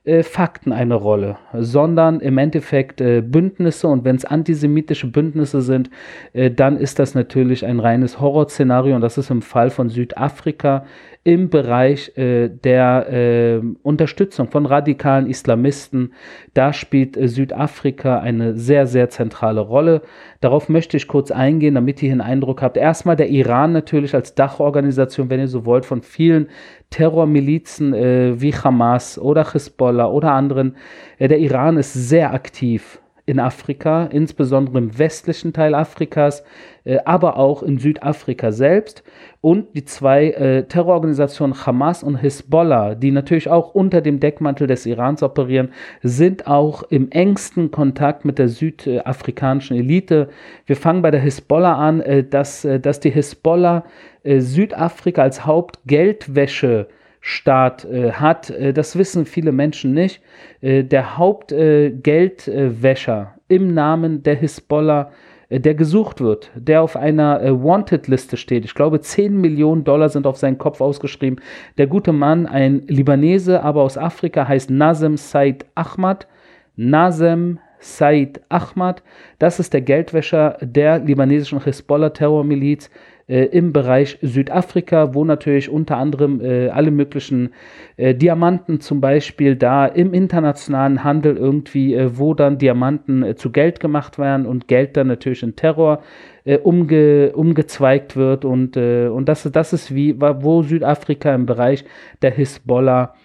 äh, 0.05 0.23
Fakten 0.23 0.73
eine 0.73 0.95
Rolle, 0.95 1.37
sondern 1.53 2.19
im 2.19 2.37
Endeffekt 2.37 2.99
äh, 2.99 3.21
Bündnisse 3.21 3.87
und 3.87 4.03
wenn 4.03 4.17
es 4.17 4.25
antisemitische 4.25 5.07
Bündnisse 5.07 5.61
sind, 5.61 5.89
äh, 6.33 6.51
dann 6.51 6.75
ist 6.77 6.99
das 6.99 7.15
natürlich 7.15 7.65
ein 7.65 7.79
reines 7.79 8.19
Horrorszenario 8.19 8.95
und 8.95 9.01
das 9.01 9.17
ist 9.17 9.31
im 9.31 9.41
Fall 9.41 9.69
von 9.69 9.89
Südafrika 9.89 10.85
im 11.23 11.49
Bereich 11.49 12.17
äh, 12.17 12.49
der 12.49 13.07
äh, 13.09 13.61
Unterstützung 13.81 14.49
von 14.49 14.65
radikalen 14.65 15.27
Islamisten. 15.27 16.11
Da 16.53 16.73
spielt 16.73 17.17
Südafrika 17.17 18.19
eine 18.19 18.57
sehr, 18.57 18.87
sehr 18.87 19.09
zentrale 19.09 19.61
Rolle. 19.61 20.01
Darauf 20.41 20.67
möchte 20.67 20.97
ich 20.97 21.07
kurz 21.07 21.31
eingehen, 21.31 21.75
damit 21.75 22.03
ihr 22.03 22.11
einen 22.11 22.19
Eindruck 22.19 22.61
habt. 22.61 22.75
Erstmal 22.75 23.15
der 23.15 23.29
Iran 23.29 23.71
natürlich 23.71 24.13
als 24.13 24.35
Dachorganisation, 24.35 25.29
wenn 25.29 25.39
ihr 25.39 25.47
so 25.47 25.65
wollt, 25.65 25.85
von 25.85 26.01
vielen 26.01 26.47
Terrormilizen 26.93 27.95
äh, 27.95 28.39
wie 28.39 28.53
Hamas 28.53 29.17
oder 29.17 29.51
Hezbollah 29.51 30.05
oder 30.05 30.31
anderen. 30.31 30.75
Äh, 31.17 31.27
der 31.27 31.39
Iran 31.39 31.77
ist 31.77 31.93
sehr 31.93 32.33
aktiv 32.33 32.99
in 33.25 33.39
Afrika, 33.39 34.05
insbesondere 34.05 34.77
im 34.77 34.97
westlichen 34.97 35.53
Teil 35.53 35.75
Afrikas, 35.75 36.43
äh, 36.83 36.97
aber 37.05 37.37
auch 37.37 37.63
in 37.63 37.77
Südafrika 37.77 38.51
selbst. 38.51 39.03
Und 39.39 39.75
die 39.75 39.85
zwei 39.85 40.31
äh, 40.31 40.63
Terrororganisationen 40.63 41.65
Hamas 41.65 42.03
und 42.03 42.17
Hezbollah, 42.17 42.95
die 42.95 43.11
natürlich 43.11 43.49
auch 43.49 43.73
unter 43.73 44.01
dem 44.01 44.19
Deckmantel 44.19 44.67
des 44.67 44.85
Irans 44.85 45.23
operieren, 45.23 45.69
sind 46.01 46.47
auch 46.47 46.83
im 46.83 47.11
engsten 47.11 47.71
Kontakt 47.71 48.25
mit 48.25 48.39
der 48.39 48.49
südafrikanischen 48.49 49.77
Elite. 49.77 50.27
Wir 50.65 50.75
fangen 50.75 51.01
bei 51.01 51.11
der 51.11 51.21
Hezbollah 51.21 51.75
an, 51.75 52.01
äh, 52.01 52.23
dass, 52.23 52.65
äh, 52.65 52.79
dass 52.79 52.99
die 52.99 53.11
Hezbollah 53.11 53.85
äh, 54.23 54.41
Südafrika 54.41 55.21
als 55.21 55.45
Hauptgeldwäsche 55.45 56.87
Staat 57.25 57.85
äh, 57.85 58.11
hat. 58.11 58.49
Äh, 58.49 58.73
das 58.73 58.97
wissen 58.97 59.25
viele 59.25 59.53
Menschen 59.53 59.93
nicht. 59.93 60.21
Äh, 60.59 60.83
der 60.83 61.17
Hauptgeldwäscher 61.17 63.35
im 63.47 63.73
Namen 63.73 64.23
der 64.23 64.35
Hisbollah, 64.35 65.09
äh, 65.47 65.61
der 65.61 65.73
gesucht 65.73 66.19
wird, 66.19 66.51
der 66.53 66.81
auf 66.81 66.97
einer 66.97 67.41
äh, 67.41 67.49
Wanted-Liste 67.49 68.35
steht. 68.35 68.65
Ich 68.65 68.75
glaube, 68.75 68.99
10 68.99 69.39
Millionen 69.39 69.85
Dollar 69.85 70.09
sind 70.09 70.27
auf 70.27 70.35
seinen 70.35 70.57
Kopf 70.57 70.81
ausgeschrieben. 70.81 71.39
Der 71.77 71.87
gute 71.87 72.11
Mann, 72.11 72.45
ein 72.45 72.81
Libanese, 72.87 73.63
aber 73.63 73.83
aus 73.83 73.97
Afrika, 73.97 74.45
heißt 74.45 74.69
Nazem 74.69 75.15
Said 75.15 75.65
Ahmad. 75.75 76.27
Nazem 76.75 77.59
Said 77.79 78.41
Ahmad. 78.49 79.01
Das 79.39 79.61
ist 79.61 79.73
der 79.73 79.79
Geldwäscher 79.79 80.57
der 80.59 80.99
libanesischen 80.99 81.63
Hisbollah-Terrormiliz 81.63 82.87
äh, 82.87 82.89
im 83.27 83.71
Bereich 83.71 84.17
Südafrika, 84.21 85.13
wo 85.13 85.23
natürlich 85.23 85.69
unter 85.69 85.97
anderem 85.97 86.41
äh, 86.41 86.67
alle 86.69 86.91
möglichen 86.91 87.53
äh, 87.95 88.13
Diamanten 88.13 88.81
zum 88.81 88.99
Beispiel 88.99 89.55
da 89.55 89.85
im 89.85 90.13
internationalen 90.13 91.03
Handel 91.03 91.37
irgendwie, 91.37 91.93
äh, 91.93 92.17
wo 92.17 92.33
dann 92.33 92.57
Diamanten 92.57 93.23
äh, 93.23 93.35
zu 93.35 93.51
Geld 93.51 93.79
gemacht 93.79 94.19
werden 94.19 94.45
und 94.45 94.67
Geld 94.67 94.97
dann 94.97 95.07
natürlich 95.07 95.41
in 95.41 95.55
Terror 95.55 96.01
äh, 96.43 96.57
umge, 96.57 97.31
umgezweigt 97.33 98.17
wird 98.17 98.43
und, 98.43 98.75
und 98.75 99.25
das, 99.29 99.49
das 99.51 99.71
ist 99.71 99.95
wie, 99.95 100.19
wo 100.19 100.61
Südafrika 100.61 101.33
im 101.33 101.45
Bereich 101.45 101.85
der 102.21 102.31
Hisbollah 102.31 103.15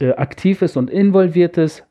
aktiv 0.00 0.62
ist 0.62 0.76
und 0.76 0.90
involviert 0.90 1.58
ist. 1.58 1.88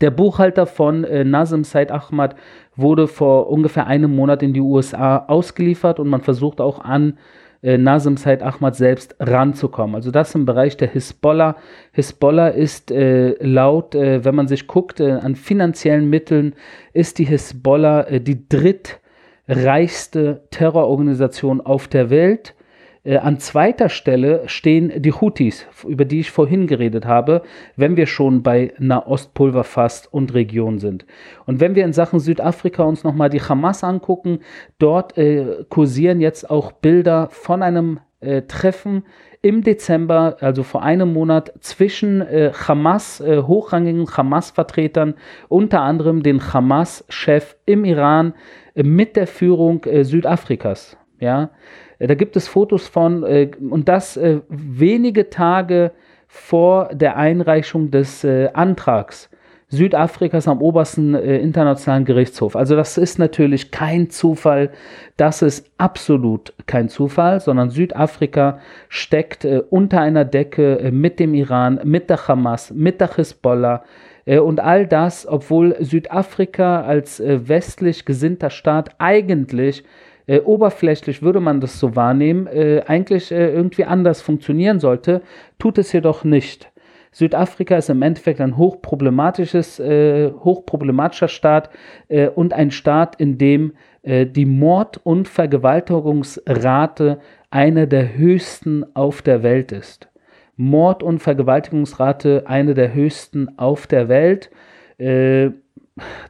Der 0.00 0.10
Buchhalter 0.10 0.66
von 0.66 1.04
äh, 1.04 1.24
Nazim 1.24 1.64
Said 1.64 1.90
Ahmad 1.90 2.34
wurde 2.80 3.08
vor 3.08 3.50
ungefähr 3.50 3.86
einem 3.86 4.14
Monat 4.14 4.42
in 4.42 4.52
die 4.52 4.60
USA 4.60 5.24
ausgeliefert 5.26 5.98
und 6.00 6.08
man 6.08 6.20
versucht 6.20 6.60
auch 6.60 6.80
an 6.80 7.18
äh, 7.62 7.76
Nazim 7.78 8.16
Said 8.16 8.42
Ahmad 8.42 8.74
selbst 8.74 9.14
ranzukommen. 9.18 9.94
Also 9.94 10.10
das 10.10 10.34
im 10.34 10.46
Bereich 10.46 10.76
der 10.76 10.88
Hisbollah. 10.88 11.56
Hisbollah 11.92 12.48
ist 12.48 12.90
äh, 12.90 13.34
laut, 13.44 13.94
äh, 13.94 14.24
wenn 14.24 14.34
man 14.34 14.48
sich 14.48 14.66
guckt, 14.66 14.98
äh, 15.00 15.12
an 15.12 15.36
finanziellen 15.36 16.08
Mitteln, 16.08 16.54
ist 16.92 17.18
die 17.18 17.24
Hisbollah 17.24 18.02
äh, 18.04 18.20
die 18.20 18.48
drittreichste 18.48 20.42
Terrororganisation 20.50 21.60
auf 21.60 21.86
der 21.88 22.10
Welt. 22.10 22.54
Äh, 23.02 23.16
an 23.16 23.38
zweiter 23.38 23.88
Stelle 23.88 24.42
stehen 24.46 24.92
die 25.02 25.12
Houthis, 25.12 25.66
über 25.86 26.04
die 26.04 26.20
ich 26.20 26.30
vorhin 26.30 26.66
geredet 26.66 27.06
habe, 27.06 27.42
wenn 27.76 27.96
wir 27.96 28.06
schon 28.06 28.42
bei 28.42 28.74
Nahostpulverfass 28.78 30.06
und 30.06 30.34
Region 30.34 30.78
sind. 30.78 31.06
Und 31.46 31.60
wenn 31.60 31.74
wir 31.74 31.84
in 31.84 31.94
Sachen 31.94 32.20
Südafrika 32.20 32.82
uns 32.82 33.02
nochmal 33.02 33.30
die 33.30 33.40
Hamas 33.40 33.82
angucken, 33.84 34.40
dort 34.78 35.16
äh, 35.16 35.64
kursieren 35.70 36.20
jetzt 36.20 36.50
auch 36.50 36.72
Bilder 36.72 37.28
von 37.30 37.62
einem 37.62 38.00
äh, 38.20 38.42
Treffen 38.42 39.04
im 39.42 39.62
Dezember, 39.62 40.36
also 40.40 40.62
vor 40.62 40.82
einem 40.82 41.14
Monat, 41.14 41.54
zwischen 41.60 42.20
äh, 42.20 42.52
Hamas, 42.52 43.20
äh, 43.20 43.42
hochrangigen 43.42 44.06
Hamas-Vertretern, 44.14 45.14
unter 45.48 45.80
anderem 45.80 46.22
den 46.22 46.52
Hamas-Chef 46.52 47.56
im 47.64 47.86
Iran, 47.86 48.34
äh, 48.74 48.82
mit 48.82 49.16
der 49.16 49.26
Führung 49.26 49.84
äh, 49.84 50.04
Südafrikas. 50.04 50.98
Ja, 51.20 51.50
äh, 51.98 52.06
da 52.06 52.14
gibt 52.14 52.34
es 52.34 52.48
Fotos 52.48 52.88
von, 52.88 53.22
äh, 53.22 53.50
und 53.60 53.88
das 53.88 54.16
äh, 54.16 54.40
wenige 54.48 55.30
Tage 55.30 55.92
vor 56.26 56.88
der 56.92 57.16
Einreichung 57.16 57.90
des 57.90 58.24
Antrags 58.24 59.28
Südafrikas 59.66 60.46
am 60.46 60.62
obersten 60.62 61.16
internationalen 61.16 62.04
Gerichtshof. 62.04 62.54
Also 62.54 62.76
das 62.76 62.96
ist 62.98 63.18
natürlich 63.18 63.72
kein 63.72 64.10
Zufall, 64.10 64.70
das 65.16 65.42
ist 65.42 65.68
absolut 65.76 66.52
kein 66.66 66.88
Zufall, 66.88 67.40
sondern 67.40 67.70
Südafrika 67.70 68.60
steckt 68.88 69.44
unter 69.44 70.00
einer 70.00 70.24
Decke 70.24 70.90
mit 70.92 71.18
dem 71.18 71.34
Iran, 71.34 71.80
mit 71.82 72.10
der 72.10 72.28
Hamas, 72.28 72.72
mit 72.72 73.00
der 73.00 73.12
Hisbollah, 73.16 73.82
und 74.24 74.60
all 74.60 74.86
das, 74.86 75.26
obwohl 75.26 75.74
Südafrika 75.80 76.82
als 76.82 77.20
westlich 77.20 78.04
gesinnter 78.04 78.50
Staat 78.50 78.90
eigentlich 78.98 79.82
äh, 80.30 80.42
oberflächlich 80.42 81.22
würde 81.22 81.40
man 81.40 81.60
das 81.60 81.80
so 81.80 81.96
wahrnehmen, 81.96 82.46
äh, 82.46 82.82
eigentlich 82.86 83.32
äh, 83.32 83.52
irgendwie 83.52 83.84
anders 83.84 84.22
funktionieren 84.22 84.78
sollte, 84.78 85.22
tut 85.58 85.76
es 85.76 85.92
jedoch 85.92 86.22
nicht. 86.22 86.70
Südafrika 87.10 87.76
ist 87.76 87.90
im 87.90 88.02
Endeffekt 88.02 88.40
ein 88.40 88.56
hochproblematisches, 88.56 89.80
äh, 89.80 90.30
hochproblematischer 90.30 91.26
Staat 91.26 91.70
äh, 92.06 92.28
und 92.28 92.52
ein 92.52 92.70
Staat, 92.70 93.20
in 93.20 93.38
dem 93.38 93.72
äh, 94.02 94.24
die 94.24 94.46
Mord- 94.46 95.00
und 95.02 95.26
Vergewaltigungsrate 95.26 97.18
eine 97.50 97.88
der 97.88 98.16
höchsten 98.16 98.84
auf 98.94 99.22
der 99.22 99.42
Welt 99.42 99.72
ist. 99.72 100.08
Mord- 100.54 101.02
und 101.02 101.18
Vergewaltigungsrate 101.18 102.44
eine 102.46 102.74
der 102.74 102.94
höchsten 102.94 103.58
auf 103.58 103.88
der 103.88 104.08
Welt. 104.08 104.48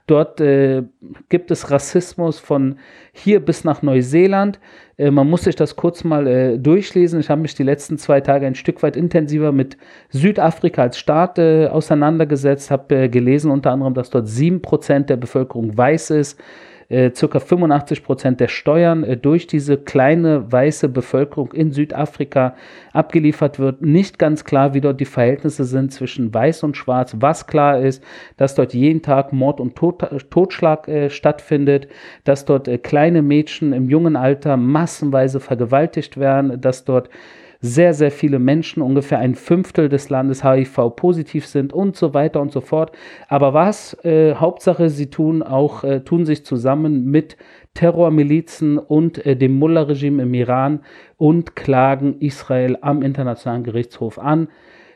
Dort 0.07 0.41
äh, 0.41 0.83
gibt 1.29 1.50
es 1.50 1.71
Rassismus 1.71 2.39
von 2.39 2.79
hier 3.12 3.41
bis 3.41 3.65
nach 3.65 3.83
Neuseeland. 3.83 4.59
Äh, 4.97 5.11
man 5.11 5.29
muss 5.29 5.45
sich 5.45 5.57
das 5.57 5.77
kurz 5.77 6.05
mal 6.05 6.27
äh, 6.27 6.59
durchlesen. 6.59 7.21
Ich 7.21 7.31
habe 7.31 7.41
mich 7.41 7.55
die 7.55 7.62
letzten 7.62 7.99
zwei 7.99 8.21
Tage 8.21 8.47
ein 8.47 8.55
Stück 8.55 8.83
weit 8.83 8.97
intensiver 8.97 9.53
mit 9.53 9.77
Südafrika 10.11 10.83
als 10.83 10.99
Staat 10.99 11.39
äh, 11.39 11.67
auseinandergesetzt, 11.67 12.71
habe 12.71 12.95
äh, 12.95 13.09
gelesen 13.09 13.50
unter 13.50 13.73
anderem, 13.73 13.95
dass 13.95 14.11
dort 14.11 14.27
7% 14.27 15.07
der 15.07 15.17
Bevölkerung 15.17 15.77
weiß 15.77 16.11
ist 16.11 16.41
äh, 16.90 17.12
circa 17.14 17.38
85 17.38 18.02
Prozent 18.02 18.40
der 18.40 18.49
Steuern 18.49 19.04
äh, 19.04 19.16
durch 19.16 19.47
diese 19.47 19.78
kleine 19.78 20.52
weiße 20.52 20.88
Bevölkerung 20.88 21.52
in 21.52 21.73
Südafrika 21.73 22.54
abgeliefert 22.92 23.59
wird. 23.59 23.80
Nicht 23.80 24.18
ganz 24.18 24.44
klar, 24.44 24.75
wie 24.75 24.80
dort 24.80 25.00
die 25.00 25.06
Verhältnisse 25.06 25.64
sind 25.64 25.92
zwischen 25.92 26.35
Weiß 26.35 26.64
und 26.64 26.76
Schwarz. 26.76 27.16
Was 27.20 27.47
klar 27.47 27.80
ist, 27.80 28.02
dass 28.37 28.56
dort 28.56 28.75
jeden 28.75 29.02
Tag 29.02 29.32
Mord 29.32 29.61
und 29.61 29.76
Tod, 29.76 30.04
Totschlag 30.30 30.88
äh, 30.88 31.09
stattfindet, 31.11 31.88
dass 32.25 32.44
dort 32.44 32.68
äh, 32.68 32.76
kleine 32.76 33.23
Mädchen 33.23 33.73
im 33.73 33.88
jungen 33.88 34.16
Alter 34.16 34.56
massenweise 34.56 35.38
vergewaltigt 35.38 36.18
werden, 36.18 36.61
dass 36.61 36.85
dort 36.85 37.09
sehr, 37.61 37.93
sehr 37.93 38.11
viele 38.11 38.38
Menschen, 38.38 38.83
ungefähr 38.83 39.19
ein 39.19 39.35
Fünftel 39.35 39.88
des 39.88 40.09
Landes 40.09 40.43
HIV-positiv 40.43 41.47
sind 41.47 41.73
und 41.73 41.95
so 41.95 42.14
weiter 42.14 42.40
und 42.40 42.52
so 42.52 42.61
fort. 42.61 42.93
Aber 43.29 43.52
was? 43.52 43.95
Äh, 44.02 44.35
Hauptsache, 44.35 44.88
sie 44.88 45.11
tun 45.11 45.43
auch, 45.43 45.85
äh, 45.85 46.00
tun 46.00 46.25
sich 46.25 46.45
zusammen 46.45 47.05
mit 47.05 47.37
Terrormilizen 47.75 48.79
und 48.79 49.25
äh, 49.25 49.37
dem 49.37 49.59
Mullah-Regime 49.59 50.23
im 50.23 50.35
Iran 50.35 50.81
und 51.19 51.55
klagen 51.55 52.19
Israel 52.21 52.79
am 52.81 53.02
Internationalen 53.02 53.62
Gerichtshof 53.62 54.19
an. 54.19 54.49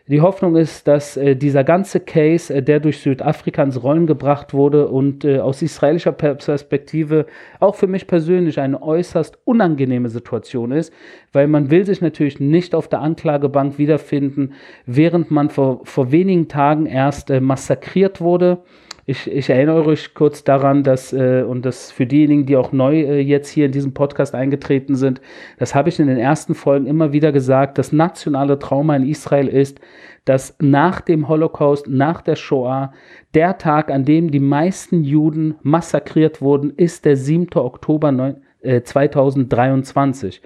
Die 0.07 0.21
Hoffnung 0.21 0.55
ist, 0.57 0.87
dass 0.87 1.17
äh, 1.17 1.35
dieser 1.35 1.65
ganze 1.65 1.99
Case, 1.99 2.53
äh, 2.53 2.63
der 2.63 2.79
durch 2.79 2.99
Südafrika 2.99 3.63
ins 3.63 3.83
Rollen 3.83 4.07
gebracht 4.07 4.53
wurde 4.53 4.89
und 4.89 5.25
äh, 5.25 5.39
aus 5.39 5.63
israelischer 5.63 6.13
Perspektive 6.13 7.25
auch 7.59 7.75
für 7.75 7.87
mich 7.87 8.07
persönlich 8.07 8.61
eine 8.61 8.83
äußerst 8.83 9.39
unangenehme 9.45 10.11
Situation 10.11 10.73
ist, 10.73 10.93
weil 11.33 11.49
man 11.49 11.71
will 11.71 11.87
sich 11.87 12.03
natürlich 12.03 12.39
nicht 12.39 12.75
auf 12.75 12.87
der 12.87 13.01
Anklagebank 13.01 13.79
wiederfinden, 13.79 14.53
während 14.85 15.31
man 15.31 15.49
vor, 15.49 15.81
vor 15.85 16.13
wenigen 16.13 16.49
Tagen 16.49 16.85
erst 16.85 17.31
äh, 17.31 17.41
massakriert 17.41 18.21
wurde 18.21 18.59
ich, 19.07 19.31
ich 19.31 19.51
erinnere 19.51 19.85
euch 19.85 20.15
kurz 20.15 20.45
daran, 20.45 20.83
dass, 20.83 21.13
äh, 21.13 21.45
und 21.47 21.67
das 21.67 21.93
für 21.93 22.07
diejenigen, 22.07 22.47
die 22.47 22.57
auch 22.57 22.73
neu 22.73 23.01
äh, 23.01 23.21
jetzt 23.21 23.51
hier 23.51 23.67
in 23.67 23.73
diesem 23.73 23.93
Podcast 23.93 24.35
eingetreten 24.35 24.95
sind, 24.95 25.21
das 25.59 25.75
habe 25.75 25.91
ich 25.91 26.01
in 26.01 26.07
den 26.07 26.17
ersten 26.17 26.55
Folgen 26.55 26.87
immer 26.87 27.13
wieder 27.13 27.31
gesagt, 27.31 27.77
das 27.77 27.93
nationale 27.93 28.59
Trauma 28.59 28.97
in 28.97 29.07
Israel 29.07 29.49
ist, 29.49 29.79
dass 30.25 30.57
nach 30.59 31.03
dem 31.03 31.29
Holocaust, 31.29 31.87
nach 31.87 32.23
der 32.23 32.37
Shoah, 32.37 32.93
der 33.35 33.59
Tag, 33.59 33.91
an 33.91 34.07
dem 34.07 34.31
die 34.31 34.41
meisten 34.41 35.05
Juden 35.05 35.57
massakriert 35.63 36.41
wurden, 36.41 36.71
ist 36.71 37.05
der 37.05 37.17
7. 37.17 37.49
Oktober 37.57 38.11
9, 38.11 38.37
äh, 38.63 38.83
2023. 38.83 40.41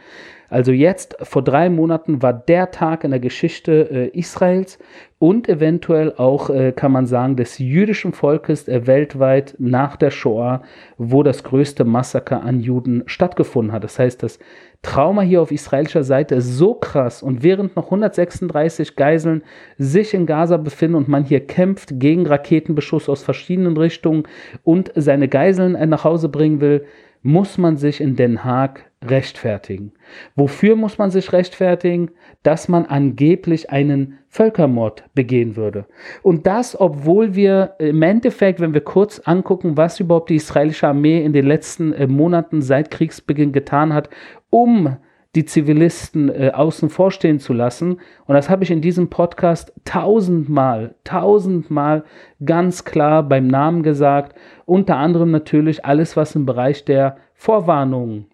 Also 0.50 0.72
jetzt 0.72 1.16
vor 1.22 1.42
drei 1.42 1.68
Monaten 1.68 2.22
war 2.22 2.32
der 2.32 2.70
Tag 2.70 3.04
in 3.04 3.10
der 3.10 3.20
Geschichte 3.20 3.88
äh, 3.90 4.18
Israels 4.18 4.78
und 5.18 5.48
eventuell 5.48 6.14
auch, 6.16 6.48
äh, 6.48 6.72
kann 6.72 6.90
man 6.92 7.06
sagen, 7.06 7.36
des 7.36 7.58
jüdischen 7.58 8.12
Volkes 8.12 8.66
äh, 8.66 8.86
weltweit 8.86 9.56
nach 9.58 9.96
der 9.96 10.10
Shoah, 10.10 10.62
wo 10.96 11.22
das 11.22 11.44
größte 11.44 11.84
Massaker 11.84 12.42
an 12.42 12.60
Juden 12.60 13.02
stattgefunden 13.06 13.72
hat. 13.72 13.84
Das 13.84 13.98
heißt, 13.98 14.22
das 14.22 14.38
Trauma 14.80 15.22
hier 15.22 15.42
auf 15.42 15.50
israelischer 15.50 16.04
Seite 16.04 16.36
ist 16.36 16.56
so 16.56 16.74
krass 16.74 17.22
und 17.22 17.42
während 17.42 17.76
noch 17.76 17.86
136 17.86 18.96
Geiseln 18.96 19.42
sich 19.76 20.14
in 20.14 20.24
Gaza 20.24 20.56
befinden 20.56 20.94
und 20.94 21.08
man 21.08 21.24
hier 21.24 21.46
kämpft 21.46 22.00
gegen 22.00 22.26
Raketenbeschuss 22.26 23.08
aus 23.08 23.22
verschiedenen 23.22 23.76
Richtungen 23.76 24.22
und 24.62 24.92
seine 24.94 25.28
Geiseln 25.28 25.74
äh, 25.74 25.84
nach 25.84 26.04
Hause 26.04 26.30
bringen 26.30 26.62
will, 26.62 26.86
muss 27.22 27.58
man 27.58 27.76
sich 27.76 28.00
in 28.00 28.16
Den 28.16 28.44
Haag 28.44 28.87
rechtfertigen. 29.06 29.92
Wofür 30.34 30.76
muss 30.76 30.98
man 30.98 31.10
sich 31.10 31.32
rechtfertigen? 31.32 32.10
Dass 32.42 32.68
man 32.68 32.86
angeblich 32.86 33.70
einen 33.70 34.18
Völkermord 34.28 35.04
begehen 35.14 35.56
würde. 35.56 35.86
Und 36.22 36.46
das, 36.46 36.78
obwohl 36.78 37.34
wir 37.34 37.74
im 37.78 38.02
Endeffekt, 38.02 38.60
wenn 38.60 38.74
wir 38.74 38.80
kurz 38.82 39.20
angucken, 39.20 39.76
was 39.76 40.00
überhaupt 40.00 40.30
die 40.30 40.36
israelische 40.36 40.88
Armee 40.88 41.24
in 41.24 41.32
den 41.32 41.46
letzten 41.46 41.92
äh, 41.92 42.06
Monaten 42.06 42.60
seit 42.62 42.90
Kriegsbeginn 42.90 43.52
getan 43.52 43.94
hat, 43.94 44.10
um 44.50 44.96
die 45.34 45.44
Zivilisten 45.44 46.30
äh, 46.30 46.50
außen 46.54 46.88
vor 46.88 47.10
stehen 47.10 47.38
zu 47.38 47.52
lassen. 47.52 48.00
Und 48.26 48.34
das 48.34 48.50
habe 48.50 48.64
ich 48.64 48.70
in 48.70 48.80
diesem 48.80 49.08
Podcast 49.08 49.72
tausendmal, 49.84 50.94
tausendmal 51.04 52.04
ganz 52.44 52.84
klar 52.84 53.22
beim 53.22 53.46
Namen 53.46 53.82
gesagt. 53.82 54.36
Unter 54.64 54.96
anderem 54.96 55.30
natürlich 55.30 55.84
alles, 55.84 56.16
was 56.16 56.34
im 56.34 56.46
Bereich 56.46 56.84
der 56.84 57.18
Vorwarnungen 57.34 58.26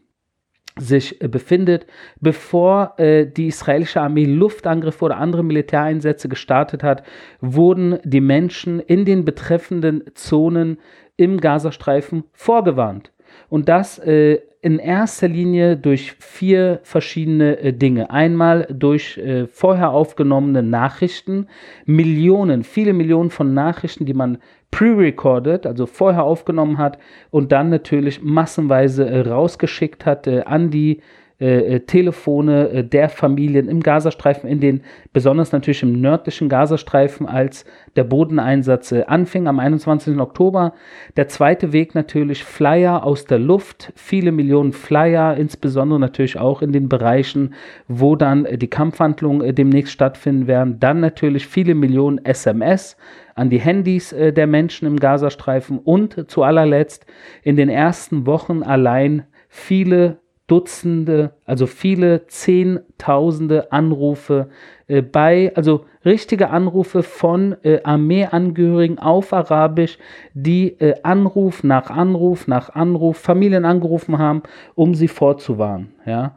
sich 0.79 1.23
äh, 1.23 1.29
befindet, 1.29 1.87
bevor 2.21 2.95
äh, 2.99 3.27
die 3.27 3.47
israelische 3.47 4.01
Armee 4.01 4.25
Luftangriffe 4.25 5.05
oder 5.05 5.19
andere 5.19 5.45
Militäreinsätze 5.45 6.29
gestartet 6.29 6.83
hat, 6.83 7.05
wurden 7.41 7.99
die 8.05 8.21
Menschen 8.21 8.81
in 8.81 9.05
den 9.05 9.25
betreffenden 9.25 10.05
Zonen 10.15 10.79
im 11.17 11.41
Gazastreifen 11.41 12.25
vorgewarnt. 12.33 13.14
Und 13.49 13.69
das 13.69 13.99
äh, 13.99 14.41
in 14.63 14.79
erster 14.79 15.29
Linie 15.29 15.77
durch 15.77 16.13
vier 16.13 16.81
verschiedene 16.83 17.59
äh, 17.59 17.73
Dinge. 17.73 18.11
Einmal 18.11 18.67
durch 18.71 19.19
äh, 19.19 19.47
vorher 19.47 19.91
aufgenommene 19.91 20.63
Nachrichten, 20.63 21.49
Millionen, 21.85 22.65
viele 22.65 22.95
Millionen 22.95 23.31
von 23.31 23.53
Nachrichten, 23.53 24.07
die 24.07 24.15
man 24.15 24.39
pre-recorded, 24.71 25.67
also 25.67 25.87
vorher 25.87 26.25
aufgenommen 26.25 26.79
hat 26.79 26.99
und 27.31 27.53
dann 27.53 27.69
natürlich 27.69 28.23
massenweise 28.23 29.07
äh, 29.07 29.21
rausgeschickt 29.21 30.07
hat 30.07 30.27
äh, 30.27 30.43
an 30.45 30.71
die 30.71 30.99
äh, 30.99 31.03
äh, 31.39 31.81
Telefone 31.81 32.69
äh, 32.69 32.85
der 32.85 33.09
Familien 33.09 33.69
im 33.69 33.81
Gazastreifen, 33.81 34.49
in 34.49 34.61
den, 34.61 34.83
besonders 35.13 35.53
natürlich 35.53 35.83
im 35.83 36.01
nördlichen 36.01 36.49
Gazastreifen, 36.49 37.27
als 37.27 37.65
der 37.97 38.05
Bodeneinsatz 38.05 38.93
äh, 38.93 39.05
anfing 39.07 39.49
am 39.49 39.59
21. 39.59 40.19
Oktober. 40.19 40.75
Der 41.17 41.29
zweite 41.29 41.73
Weg 41.73 41.95
natürlich 41.95 42.45
Flyer 42.45 43.05
aus 43.05 43.25
der 43.25 43.39
Luft, 43.39 43.93
viele 43.97 44.33
Millionen 44.33 44.73
Flyer, 44.73 45.37
insbesondere 45.37 45.99
natürlich 45.99 46.39
auch 46.39 46.63
in 46.63 46.73
den 46.73 46.89
Bereichen, 46.89 47.55
wo 47.89 48.17
dann 48.17 48.45
äh, 48.45 48.57
die 48.57 48.69
Kampfhandlungen 48.69 49.55
demnächst 49.55 49.93
stattfinden 49.93 50.47
werden. 50.47 50.79
Dann 50.79 51.01
natürlich 51.01 51.47
viele 51.47 51.75
Millionen 51.75 52.25
SMS 52.25 52.97
an 53.35 53.51
die 53.51 53.61
Handys 53.61 54.13
äh, 54.13 54.33
der 54.33 54.47
Menschen 54.47 54.87
im 54.87 54.99
Gazastreifen 54.99 55.79
und 55.79 56.31
zu 56.31 56.43
allerletzt 56.43 57.07
in 57.43 57.57
den 57.57 57.69
ersten 57.69 58.27
Wochen 58.27 58.63
allein 58.63 59.25
viele 59.49 60.19
Dutzende, 60.47 61.33
also 61.47 61.67
viele 61.67 62.27
Zehntausende 62.27 63.73
Anrufe 63.73 64.51
äh, 64.89 65.01
bei, 65.01 65.53
also 65.55 65.87
richtige 66.05 66.51
Anrufe 66.51 67.03
von 67.03 67.57
äh, 67.63 67.81
Armeeangehörigen 67.83 68.99
auf 68.99 69.33
Arabisch, 69.33 69.99
die 70.35 70.79
äh, 70.81 70.97
Anruf 71.03 71.65
nach 71.65 71.89
Anruf 71.89 72.47
nach 72.47 72.69
Anruf 72.75 73.17
Familien 73.17 73.65
angerufen 73.65 74.19
haben, 74.19 74.43
um 74.75 74.95
sie 74.95 75.09
vorzuwarnen. 75.09 75.95
Ja. 76.05 76.37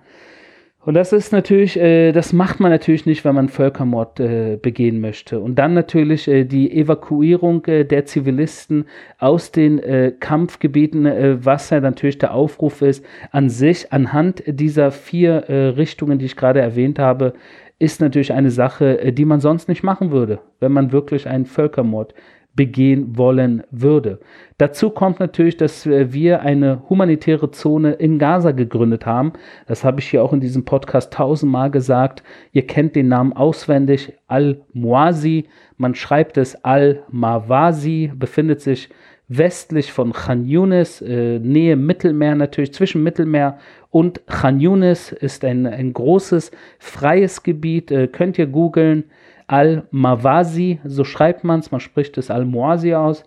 Und 0.87 0.93
das 0.93 1.11
ist 1.11 1.33
natürlich, 1.33 1.77
äh, 1.77 2.13
das 2.13 2.31
macht 2.31 2.61
man 2.61 2.71
natürlich 2.71 3.05
nicht, 3.05 3.25
wenn 3.25 3.35
man 3.35 3.49
Völkermord 3.49 4.21
äh, 4.21 4.55
begehen 4.55 5.01
möchte. 5.01 5.41
Und 5.41 5.55
dann 5.55 5.73
natürlich 5.73 6.29
äh, 6.29 6.45
die 6.45 6.71
Evakuierung 6.71 7.65
äh, 7.65 7.83
der 7.83 8.05
Zivilisten 8.05 8.85
aus 9.19 9.51
den 9.51 9.79
äh, 9.79 10.13
Kampfgebieten, 10.17 11.05
äh, 11.05 11.43
was 11.43 11.71
ja 11.71 11.81
natürlich 11.81 12.19
der 12.19 12.33
Aufruf 12.33 12.81
ist, 12.81 13.03
an 13.31 13.49
sich, 13.49 13.91
anhand 13.91 14.43
dieser 14.47 14.91
vier 14.91 15.43
Richtungen, 15.49 16.19
die 16.19 16.25
ich 16.25 16.37
gerade 16.37 16.61
erwähnt 16.61 16.99
habe, 16.99 17.33
ist 17.79 17.99
natürlich 17.99 18.31
eine 18.31 18.49
Sache, 18.49 19.11
die 19.11 19.25
man 19.25 19.41
sonst 19.41 19.67
nicht 19.67 19.83
machen 19.83 20.11
würde, 20.11 20.39
wenn 20.61 20.71
man 20.71 20.93
wirklich 20.93 21.27
einen 21.27 21.45
Völkermord 21.45 22.13
begehen 22.57 23.17
wollen 23.17 23.63
würde. 23.71 24.19
Dazu 24.57 24.89
kommt 24.89 25.21
natürlich, 25.21 25.55
dass 25.55 25.85
wir 25.85 26.41
eine 26.41 26.81
humanitäre 26.89 27.51
Zone 27.51 27.93
in 27.93 28.19
Gaza 28.19 28.51
gegründet 28.51 29.05
haben. 29.05 29.31
Das 29.67 29.85
habe 29.85 30.01
ich 30.01 30.09
hier 30.09 30.23
auch 30.23 30.33
in 30.33 30.41
diesem 30.41 30.65
Podcast 30.65 31.13
tausendmal 31.13 31.71
gesagt. 31.71 32.23
Ihr 32.51 32.67
kennt 32.67 32.97
den 32.97 33.07
Namen 33.07 33.31
auswendig, 33.31 34.13
Al-Muazi. 34.27 35.45
Man 35.77 35.95
schreibt 35.95 36.37
es 36.37 36.65
Al-Mawasi, 36.65 38.11
befindet 38.13 38.59
sich 38.59 38.89
westlich 39.29 39.91
von 39.91 40.13
Khan 40.13 40.45
Yunis, 40.45 41.01
äh, 41.01 41.39
Nähe 41.39 41.75
Mittelmeer 41.75 42.35
natürlich, 42.35 42.73
zwischen 42.73 43.03
Mittelmeer 43.03 43.59
und 43.89 44.25
Khan 44.27 44.59
Yunis 44.59 45.11
ist 45.11 45.43
ein, 45.43 45.65
ein 45.65 45.93
großes 45.93 46.51
freies 46.79 47.43
Gebiet. 47.43 47.91
Äh, 47.91 48.07
könnt 48.07 48.37
ihr 48.37 48.47
googeln. 48.47 49.05
Al-Mawasi, 49.47 50.79
so 50.83 51.03
schreibt 51.03 51.43
man 51.43 51.61
es, 51.61 51.71
man 51.71 51.79
spricht 51.79 52.17
es 52.17 52.29
Al-Muazi 52.29 52.93
aus. 52.93 53.23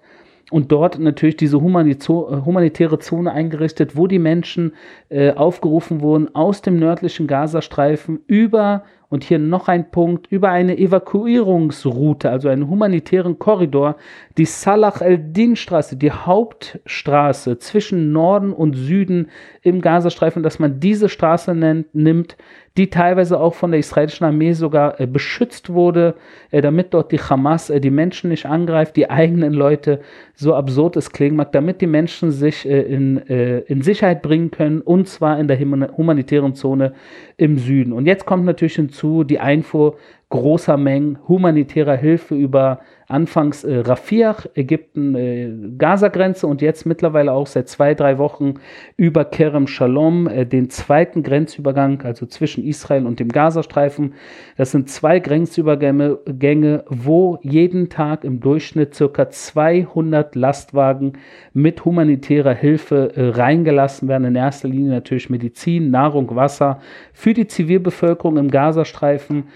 Und 0.50 0.72
dort 0.72 0.98
natürlich 0.98 1.36
diese 1.36 1.60
humanitäre 1.60 2.98
Zone 2.98 3.32
eingerichtet, 3.32 3.96
wo 3.96 4.08
die 4.08 4.18
Menschen 4.18 4.72
äh, 5.08 5.32
aufgerufen 5.32 6.00
wurden, 6.00 6.34
aus 6.34 6.60
dem 6.60 6.76
nördlichen 6.76 7.28
Gazastreifen 7.28 8.18
über 8.26 8.82
und 9.10 9.24
hier 9.24 9.38
noch 9.38 9.68
ein 9.68 9.90
Punkt 9.90 10.28
über 10.28 10.50
eine 10.50 10.78
Evakuierungsroute, 10.78 12.30
also 12.30 12.48
einen 12.48 12.68
humanitären 12.68 13.38
Korridor, 13.38 13.96
die 14.38 14.44
Salah 14.44 14.94
el-Din-Straße, 15.00 15.96
die 15.96 16.12
Hauptstraße 16.12 17.58
zwischen 17.58 18.12
Norden 18.12 18.52
und 18.52 18.74
Süden 18.74 19.28
im 19.62 19.80
Gazastreifen, 19.80 20.42
dass 20.42 20.58
man 20.58 20.80
diese 20.80 21.08
Straße 21.08 21.54
nennt, 21.54 21.92
nimmt, 21.94 22.36
die 22.76 22.88
teilweise 22.88 23.40
auch 23.40 23.54
von 23.54 23.72
der 23.72 23.80
israelischen 23.80 24.24
Armee 24.24 24.52
sogar 24.52 25.00
äh, 25.00 25.06
beschützt 25.06 25.70
wurde, 25.70 26.14
äh, 26.50 26.60
damit 26.60 26.94
dort 26.94 27.10
die 27.10 27.18
Hamas 27.18 27.68
äh, 27.68 27.80
die 27.80 27.90
Menschen 27.90 28.30
nicht 28.30 28.46
angreift, 28.46 28.96
die 28.96 29.10
eigenen 29.10 29.52
Leute, 29.52 30.00
so 30.34 30.54
absurd 30.54 30.96
es 30.96 31.10
klingen 31.10 31.36
mag, 31.36 31.50
damit 31.52 31.80
die 31.80 31.86
Menschen 31.86 32.30
sich 32.30 32.66
in, 32.66 33.18
in 33.18 33.82
Sicherheit 33.82 34.22
bringen 34.22 34.50
können, 34.50 34.80
und 34.80 35.06
zwar 35.06 35.38
in 35.38 35.48
der 35.48 35.58
humanitären 35.60 36.54
Zone 36.54 36.94
im 37.36 37.58
Süden. 37.58 37.92
Und 37.92 38.06
jetzt 38.06 38.24
kommt 38.24 38.46
natürlich 38.46 38.76
hinzu 38.76 39.22
die 39.22 39.38
Einfuhr 39.38 39.96
großer 40.30 40.76
Mengen 40.76 41.18
humanitärer 41.28 41.96
Hilfe 41.96 42.36
über 42.36 42.80
anfangs 43.08 43.64
äh, 43.64 43.78
Rafah, 43.78 44.36
Ägypten, 44.54 45.16
äh, 45.16 45.50
Gaza-Grenze 45.76 46.46
und 46.46 46.62
jetzt 46.62 46.86
mittlerweile 46.86 47.32
auch 47.32 47.48
seit 47.48 47.68
zwei, 47.68 47.94
drei 47.94 48.18
Wochen 48.18 48.54
über 48.96 49.24
Kerem 49.24 49.66
Shalom, 49.66 50.28
äh, 50.28 50.46
den 50.46 50.70
zweiten 50.70 51.24
Grenzübergang, 51.24 52.02
also 52.02 52.26
zwischen 52.26 52.64
Israel 52.64 53.06
und 53.06 53.18
dem 53.18 53.28
Gazastreifen. 53.28 54.14
Das 54.56 54.70
sind 54.70 54.88
zwei 54.88 55.18
Grenzübergänge, 55.18 56.18
Gänge, 56.26 56.84
wo 56.88 57.40
jeden 57.42 57.88
Tag 57.88 58.22
im 58.22 58.38
Durchschnitt 58.38 58.94
circa 58.94 59.28
200 59.28 60.36
Lastwagen 60.36 61.14
mit 61.52 61.84
humanitärer 61.84 62.54
Hilfe 62.54 63.12
äh, 63.16 63.30
reingelassen 63.30 64.06
werden. 64.06 64.24
In 64.24 64.36
erster 64.36 64.68
Linie 64.68 64.90
natürlich 64.92 65.28
Medizin, 65.28 65.90
Nahrung, 65.90 66.36
Wasser 66.36 66.78
für 67.12 67.34
die 67.34 67.48
Zivilbevölkerung 67.48 68.36
im 68.36 68.52
Gazastreifen 68.52 69.46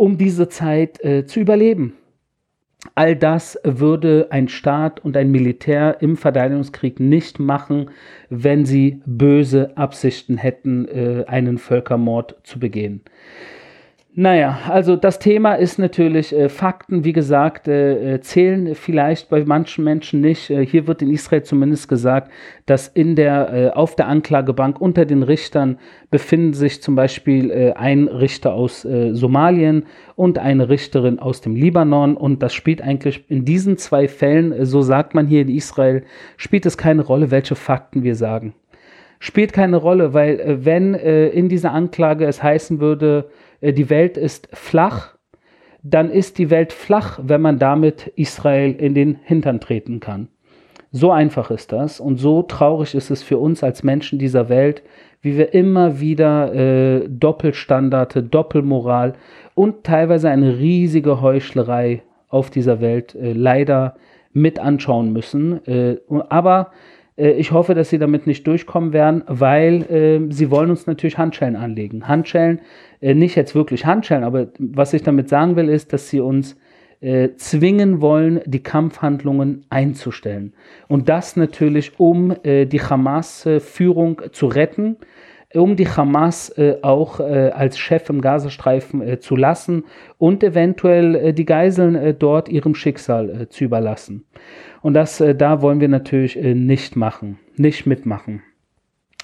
um 0.00 0.16
diese 0.16 0.48
Zeit 0.48 1.04
äh, 1.04 1.26
zu 1.26 1.40
überleben. 1.40 1.92
All 2.94 3.14
das 3.14 3.58
würde 3.64 4.28
ein 4.30 4.48
Staat 4.48 5.04
und 5.04 5.14
ein 5.14 5.30
Militär 5.30 5.98
im 6.00 6.16
Verteidigungskrieg 6.16 6.98
nicht 6.98 7.38
machen, 7.38 7.90
wenn 8.30 8.64
sie 8.64 9.02
böse 9.04 9.76
Absichten 9.76 10.38
hätten, 10.38 10.88
äh, 10.88 11.24
einen 11.26 11.58
Völkermord 11.58 12.36
zu 12.44 12.58
begehen. 12.58 13.02
Naja, 14.16 14.58
also 14.68 14.96
das 14.96 15.20
Thema 15.20 15.54
ist 15.54 15.78
natürlich, 15.78 16.34
äh, 16.34 16.48
Fakten, 16.48 17.04
wie 17.04 17.12
gesagt, 17.12 17.68
äh, 17.68 18.14
äh, 18.14 18.20
zählen 18.20 18.74
vielleicht 18.74 19.28
bei 19.30 19.44
manchen 19.44 19.84
Menschen 19.84 20.20
nicht. 20.20 20.50
Äh, 20.50 20.66
hier 20.66 20.88
wird 20.88 21.00
in 21.00 21.12
Israel 21.12 21.44
zumindest 21.44 21.88
gesagt, 21.88 22.32
dass 22.66 22.88
in 22.88 23.14
der, 23.14 23.52
äh, 23.52 23.70
auf 23.70 23.94
der 23.94 24.08
Anklagebank 24.08 24.80
unter 24.80 25.04
den 25.04 25.22
Richtern 25.22 25.78
befinden 26.10 26.54
sich 26.54 26.82
zum 26.82 26.96
Beispiel 26.96 27.52
äh, 27.52 27.72
ein 27.74 28.08
Richter 28.08 28.52
aus 28.52 28.82
Somalien 28.82 29.84
und 30.16 30.38
eine 30.38 30.68
Richterin 30.68 31.20
aus 31.20 31.40
dem 31.40 31.54
Libanon. 31.54 32.16
Und 32.16 32.42
das 32.42 32.52
spielt 32.52 32.82
eigentlich 32.82 33.24
in 33.28 33.44
diesen 33.44 33.76
zwei 33.76 34.08
Fällen, 34.08 34.64
so 34.66 34.82
sagt 34.82 35.14
man 35.14 35.28
hier 35.28 35.42
in 35.42 35.48
Israel, 35.48 36.02
spielt 36.36 36.66
es 36.66 36.76
keine 36.76 37.02
Rolle, 37.02 37.30
welche 37.30 37.54
Fakten 37.54 38.02
wir 38.02 38.16
sagen. 38.16 38.54
Spielt 39.20 39.52
keine 39.52 39.76
Rolle, 39.76 40.14
weil 40.14 40.64
wenn 40.64 40.94
in 40.94 41.50
dieser 41.50 41.72
Anklage 41.72 42.24
es 42.24 42.42
heißen 42.42 42.80
würde, 42.80 43.26
äh, 43.28 43.49
die 43.62 43.90
Welt 43.90 44.16
ist 44.16 44.48
flach, 44.52 45.16
dann 45.82 46.10
ist 46.10 46.38
die 46.38 46.50
Welt 46.50 46.72
flach, 46.72 47.18
wenn 47.22 47.40
man 47.40 47.58
damit 47.58 48.12
Israel 48.16 48.72
in 48.72 48.94
den 48.94 49.18
Hintern 49.22 49.60
treten 49.60 50.00
kann. 50.00 50.28
So 50.92 51.12
einfach 51.12 51.50
ist 51.50 51.72
das 51.72 52.00
und 52.00 52.16
so 52.16 52.42
traurig 52.42 52.94
ist 52.94 53.10
es 53.10 53.22
für 53.22 53.38
uns 53.38 53.62
als 53.62 53.82
Menschen 53.82 54.18
dieser 54.18 54.48
Welt, 54.48 54.82
wie 55.22 55.36
wir 55.36 55.54
immer 55.54 56.00
wieder 56.00 56.52
äh, 56.54 57.08
Doppelstandarte, 57.08 58.22
Doppelmoral 58.22 59.14
und 59.54 59.84
teilweise 59.84 60.30
eine 60.30 60.58
riesige 60.58 61.20
Heuchlerei 61.20 62.02
auf 62.28 62.50
dieser 62.50 62.80
Welt 62.80 63.14
äh, 63.14 63.32
leider 63.32 63.96
mit 64.32 64.58
anschauen 64.58 65.12
müssen. 65.12 65.64
Äh, 65.66 65.98
aber 66.28 66.72
äh, 66.72 66.99
ich 67.28 67.52
hoffe, 67.52 67.74
dass 67.74 67.90
sie 67.90 67.98
damit 67.98 68.26
nicht 68.26 68.46
durchkommen 68.46 68.92
werden, 68.92 69.22
weil 69.26 69.82
äh, 69.82 70.32
sie 70.32 70.50
wollen 70.50 70.70
uns 70.70 70.86
natürlich 70.86 71.18
Handschellen 71.18 71.56
anlegen. 71.56 72.08
Handschellen, 72.08 72.60
äh, 73.00 73.14
nicht 73.14 73.36
jetzt 73.36 73.54
wirklich 73.54 73.86
Handschellen, 73.86 74.24
aber 74.24 74.48
was 74.58 74.92
ich 74.92 75.02
damit 75.02 75.28
sagen 75.28 75.56
will, 75.56 75.68
ist, 75.68 75.92
dass 75.92 76.08
sie 76.08 76.20
uns 76.20 76.56
äh, 77.00 77.30
zwingen 77.36 78.00
wollen, 78.00 78.40
die 78.44 78.62
Kampfhandlungen 78.62 79.64
einzustellen. 79.70 80.52
Und 80.88 81.08
das 81.08 81.36
natürlich, 81.36 81.98
um 81.98 82.34
äh, 82.42 82.66
die 82.66 82.80
Hamas-Führung 82.80 84.22
zu 84.32 84.46
retten, 84.46 84.96
um 85.54 85.76
die 85.76 85.88
Hamas 85.88 86.50
äh, 86.50 86.76
auch 86.82 87.20
äh, 87.20 87.50
als 87.50 87.78
Chef 87.78 88.08
im 88.08 88.20
Gazastreifen 88.20 89.02
äh, 89.02 89.18
zu 89.18 89.36
lassen 89.36 89.84
und 90.18 90.44
eventuell 90.44 91.14
äh, 91.14 91.32
die 91.32 91.44
Geiseln 91.44 91.94
äh, 91.96 92.14
dort 92.14 92.48
ihrem 92.48 92.74
Schicksal 92.74 93.30
äh, 93.30 93.48
zu 93.48 93.64
überlassen. 93.64 94.24
Und 94.82 94.94
das 94.94 95.18
da 95.18 95.60
wollen 95.60 95.80
wir 95.80 95.88
natürlich 95.88 96.36
nicht 96.36 96.96
machen, 96.96 97.38
nicht 97.56 97.84
mitmachen. 97.84 98.42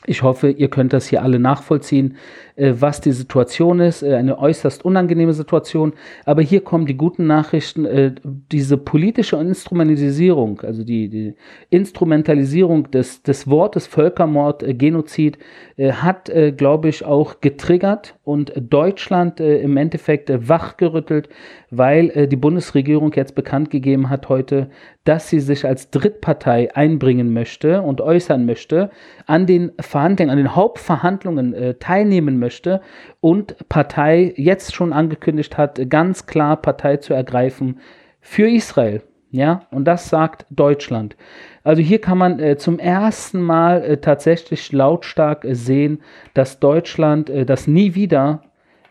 Ich 0.09 0.23
hoffe, 0.23 0.51
ihr 0.51 0.69
könnt 0.69 0.92
das 0.92 1.07
hier 1.07 1.23
alle 1.23 1.40
nachvollziehen, 1.40 2.16
äh, 2.55 2.75
was 2.79 3.01
die 3.01 3.11
Situation 3.11 3.81
ist. 3.81 4.03
Äh, 4.03 4.14
eine 4.14 4.38
äußerst 4.38 4.85
unangenehme 4.85 5.33
Situation. 5.33 5.95
Aber 6.25 6.42
hier 6.42 6.62
kommen 6.62 6.87
die 6.87 6.97
guten 6.97 7.27
Nachrichten. 7.27 7.85
Äh, 7.85 8.14
diese 8.25 8.79
politische 8.79 9.37
Instrumentalisierung, 9.37 10.61
also 10.61 10.85
die, 10.85 11.09
die 11.09 11.35
Instrumentalisierung 11.71 12.90
des, 12.92 13.23
des 13.25 13.49
Wortes 13.51 13.87
Völkermord, 13.87 14.64
Genozid, 14.79 15.38
hat, 15.79 16.31
glaube 16.57 16.88
ich, 16.88 17.05
auch 17.05 17.40
getriggert 17.40 18.16
und 18.25 18.53
Deutschland 18.57 19.40
im 19.40 19.77
Endeffekt 19.77 20.31
wachgerüttelt, 20.49 21.29
weil 21.71 22.29
die 22.29 22.37
Bundesregierung 22.37 23.12
jetzt 23.12 23.35
bekannt 23.35 23.71
gegeben 23.71 24.09
hat 24.09 24.29
heute, 24.29 24.71
dass 25.07 25.31
sie 25.31 25.40
sich 25.40 25.64
als 25.64 25.90
Drittpartei 25.90 26.75
einbringen 26.75 27.33
möchte 27.33 27.81
und 27.83 28.01
äußern 28.01 28.45
möchte, 28.45 28.90
an 29.27 29.47
den 29.47 29.73
Verhandlungen, 29.81 30.31
an 30.31 30.37
den 30.37 30.55
Hauptverhandlungen 30.55 31.77
teilnehmen 31.79 32.38
möchte 32.38 32.81
und 33.21 33.57
Partei 33.69 34.35
jetzt 34.37 34.75
schon 34.75 34.92
angekündigt 34.92 35.57
hat, 35.57 35.81
ganz 35.88 36.27
klar 36.27 36.57
Partei 36.57 36.99
zu 36.99 37.14
ergreifen 37.14 37.81
für 38.21 38.49
Israel. 38.49 39.03
Ja, 39.31 39.62
und 39.71 39.85
das 39.85 40.09
sagt 40.09 40.47
Deutschland. 40.51 41.16
Also 41.64 41.83
hier 41.83 42.01
kann 42.01 42.16
man 42.16 42.38
äh, 42.38 42.57
zum 42.57 42.79
ersten 42.79 43.42
Mal 43.42 43.83
äh, 43.83 43.97
tatsächlich 43.99 44.73
lautstark 44.73 45.45
äh, 45.45 45.55
sehen, 45.55 46.01
dass 46.33 46.61
Deutschland 46.61 47.29
äh, 47.29 47.45
das 47.45 47.66
nie 47.66 47.95
wieder 47.95 48.42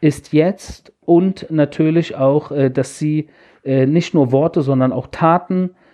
ist 0.02 0.34
jetzt 0.34 0.94
und 1.02 1.48
natürlich 1.50 2.16
auch, 2.16 2.52
äh, 2.52 2.70
dass 2.70 3.00
sie 3.00 3.30
äh, 3.64 3.86
nicht 3.86 4.14
nur 4.14 4.32
Worte, 4.32 4.62
sondern 4.62 4.92
auch 4.92 5.08
Taten 5.08 5.70
äh, 5.70 5.74
äh, 5.74 5.85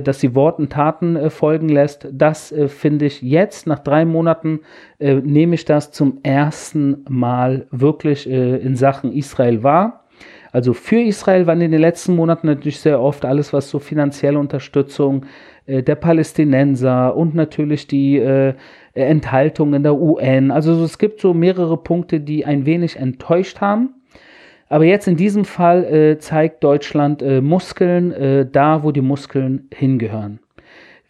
dass 0.00 0.20
sie 0.20 0.34
Worten 0.34 0.68
Taten 0.68 1.16
äh, 1.16 1.30
folgen 1.30 1.68
lässt. 1.68 2.08
Das 2.12 2.52
äh, 2.52 2.68
finde 2.68 3.06
ich 3.06 3.22
jetzt, 3.22 3.66
nach 3.66 3.78
drei 3.78 4.04
Monaten, 4.04 4.60
äh, 4.98 5.14
nehme 5.14 5.54
ich 5.54 5.64
das 5.64 5.90
zum 5.92 6.18
ersten 6.22 7.04
Mal 7.08 7.66
wirklich 7.70 8.28
äh, 8.28 8.56
in 8.56 8.76
Sachen 8.76 9.12
Israel 9.12 9.62
wahr. 9.62 10.04
Also 10.52 10.72
für 10.72 11.00
Israel 11.00 11.46
waren 11.46 11.60
in 11.60 11.72
den 11.72 11.80
letzten 11.80 12.16
Monaten 12.16 12.46
natürlich 12.46 12.80
sehr 12.80 13.00
oft 13.00 13.24
alles, 13.24 13.52
was 13.52 13.68
so 13.68 13.78
finanzielle 13.78 14.38
Unterstützung 14.38 15.26
der 15.66 15.94
Palästinenser 15.94 17.14
und 17.14 17.34
natürlich 17.34 17.86
die 17.86 18.18
Enthaltung 18.94 19.74
in 19.74 19.82
der 19.82 19.94
UN. 19.94 20.50
Also 20.50 20.82
es 20.82 20.96
gibt 20.96 21.20
so 21.20 21.34
mehrere 21.34 21.76
Punkte, 21.76 22.20
die 22.20 22.46
ein 22.46 22.64
wenig 22.64 22.96
enttäuscht 22.96 23.60
haben. 23.60 23.97
Aber 24.68 24.84
jetzt 24.84 25.08
in 25.08 25.16
diesem 25.16 25.44
Fall 25.44 25.84
äh, 25.84 26.18
zeigt 26.18 26.62
Deutschland 26.62 27.22
äh, 27.22 27.40
Muskeln 27.40 28.12
äh, 28.12 28.46
da, 28.50 28.82
wo 28.82 28.92
die 28.92 29.00
Muskeln 29.00 29.68
hingehören. 29.72 30.40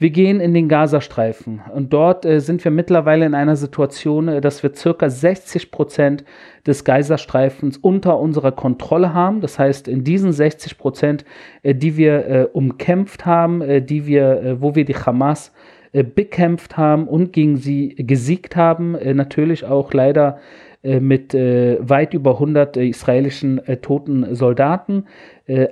Wir 0.00 0.10
gehen 0.10 0.38
in 0.38 0.54
den 0.54 0.68
Gazastreifen 0.68 1.60
und 1.74 1.92
dort 1.92 2.24
äh, 2.24 2.38
sind 2.38 2.62
wir 2.64 2.70
mittlerweile 2.70 3.26
in 3.26 3.34
einer 3.34 3.56
Situation, 3.56 4.28
äh, 4.28 4.40
dass 4.40 4.62
wir 4.62 4.72
circa 4.72 5.10
60 5.10 5.72
Prozent 5.72 6.24
des 6.68 6.84
Gazastreifens 6.84 7.78
unter 7.78 8.20
unserer 8.20 8.52
Kontrolle 8.52 9.12
haben. 9.12 9.40
Das 9.40 9.58
heißt, 9.58 9.88
in 9.88 10.04
diesen 10.04 10.32
60 10.32 10.78
Prozent, 10.78 11.24
äh, 11.64 11.74
die 11.74 11.96
wir 11.96 12.50
umkämpft 12.52 13.26
haben, 13.26 13.86
die 13.86 14.06
wir, 14.06 14.58
wo 14.60 14.74
wir 14.74 14.84
die 14.84 14.94
Hamas 14.94 15.52
bekämpft 15.92 16.76
haben 16.76 17.08
und 17.08 17.32
gegen 17.32 17.56
sie 17.56 17.94
gesiegt 17.96 18.54
haben, 18.54 18.96
natürlich 19.16 19.64
auch 19.64 19.92
leider 19.92 20.36
äh, 20.36 20.67
mit 20.82 21.34
äh, 21.34 21.76
weit 21.80 22.14
über 22.14 22.34
100 22.34 22.76
äh, 22.76 22.86
israelischen 22.86 23.60
toten 23.82 24.34
Soldaten. 24.34 25.04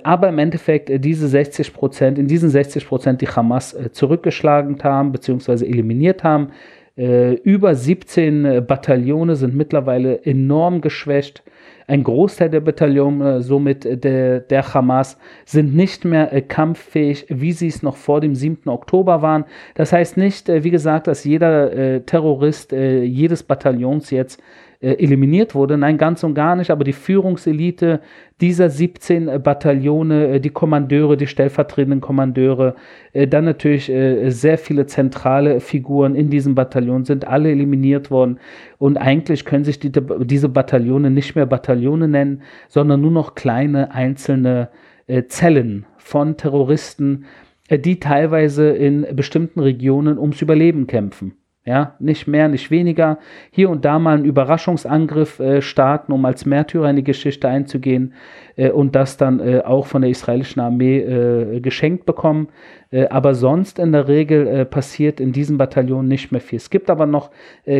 aber 0.03 0.29
im 0.29 0.39
Endeffekt 0.39 0.89
diese 1.05 1.27
60 1.27 1.73
Prozent, 1.73 2.17
in 2.17 2.27
diesen 2.27 2.49
60 2.49 2.87
Prozent 2.87 3.21
die 3.21 3.27
Hamas 3.27 3.77
zurückgeschlagen 3.91 4.77
haben 4.83 5.11
bzw. 5.11 5.65
eliminiert 5.65 6.23
haben. 6.23 6.49
über 6.95 7.75
17 7.75 8.65
Bataillone 8.65 9.35
sind 9.35 9.55
mittlerweile 9.55 10.25
enorm 10.25 10.81
geschwächt. 10.81 11.43
Ein 11.89 12.03
Großteil 12.03 12.49
der 12.49 12.59
Bataillone, 12.59 13.41
somit 13.41 14.03
der, 14.03 14.41
der 14.41 14.73
Hamas, 14.73 15.17
sind 15.45 15.73
nicht 15.73 16.03
mehr 16.03 16.33
äh, 16.33 16.41
kampffähig, 16.41 17.25
wie 17.29 17.53
sie 17.53 17.67
es 17.67 17.81
noch 17.81 17.95
vor 17.95 18.19
dem 18.19 18.35
7. 18.35 18.67
Oktober 18.69 19.21
waren. 19.21 19.45
Das 19.73 19.93
heißt 19.93 20.17
nicht, 20.17 20.49
äh, 20.49 20.65
wie 20.65 20.69
gesagt, 20.69 21.07
dass 21.07 21.23
jeder 21.23 21.71
äh, 21.71 22.01
Terrorist 22.01 22.73
jedes 22.73 23.43
Bataillons 23.43 24.09
jetzt 24.09 24.41
äh, 24.79 25.03
eliminiert 25.03 25.55
wurde. 25.55 25.75
Nein, 25.75 25.97
ganz 25.97 26.23
und 26.23 26.35
gar 26.35 26.55
nicht, 26.55 26.69
aber 26.69 26.83
die 26.83 26.93
Führungselite 26.93 27.99
dieser 28.41 28.69
17 28.69 29.27
äh, 29.27 29.39
Bataillone, 29.39 30.27
äh, 30.27 30.39
die 30.39 30.51
Kommandeure, 30.51 31.17
die 31.17 31.25
stellvertretenden 31.25 31.99
Kommandeure, 31.99 32.75
dann 33.29 33.45
natürlich 33.45 33.85
sehr 33.85 34.57
viele 34.59 34.85
zentrale 34.85 35.59
Figuren 35.59 36.13
in 36.13 36.29
diesem 36.29 36.53
Bataillon 36.53 37.05
sind 37.05 37.25
alle 37.25 37.49
eliminiert 37.49 38.11
worden 38.11 38.39
und 38.77 38.97
eigentlich 38.97 39.43
können 39.43 39.63
sich 39.63 39.79
die, 39.79 39.91
diese 39.91 40.49
Bataillone 40.49 41.09
nicht 41.09 41.35
mehr 41.35 41.47
Bataillone 41.47 42.07
nennen, 42.07 42.43
sondern 42.67 43.01
nur 43.01 43.09
noch 43.09 43.33
kleine 43.33 43.91
einzelne 43.91 44.69
Zellen 45.29 45.87
von 45.97 46.37
Terroristen, 46.37 47.25
die 47.71 47.99
teilweise 47.99 48.69
in 48.69 49.07
bestimmten 49.15 49.61
Regionen 49.61 50.19
ums 50.19 50.41
Überleben 50.43 50.85
kämpfen. 50.85 51.33
Ja, 51.67 51.95
nicht 51.99 52.27
mehr, 52.27 52.47
nicht 52.47 52.71
weniger. 52.71 53.17
Hier 53.51 53.69
und 53.69 53.83
da 53.83 53.99
mal 53.99 54.15
einen 54.15 54.23
Überraschungsangriff 54.23 55.41
äh, 55.41 55.61
starten, 55.61 56.13
um 56.13 56.23
als 56.23 56.45
Märtyrer 56.45 56.89
in 56.89 56.95
die 56.95 57.03
Geschichte 57.03 57.49
einzugehen 57.49 58.13
äh, 58.55 58.69
und 58.69 58.95
das 58.95 59.17
dann 59.17 59.41
äh, 59.41 59.59
auch 59.65 59.85
von 59.85 60.01
der 60.01 60.09
israelischen 60.09 60.61
Armee 60.61 60.99
äh, 60.99 61.59
geschenkt 61.59 62.05
bekommen. 62.05 62.47
Äh, 62.91 63.07
aber 63.07 63.35
sonst 63.35 63.79
in 63.79 63.91
der 63.91 64.07
Regel 64.07 64.47
äh, 64.47 64.65
passiert 64.65 65.19
in 65.19 65.31
diesem 65.31 65.57
Bataillon 65.57 66.07
nicht 66.07 66.31
mehr 66.31 66.41
viel. 66.41 66.57
Es 66.57 66.69
gibt 66.69 66.89
aber 66.89 67.05
noch 67.05 67.31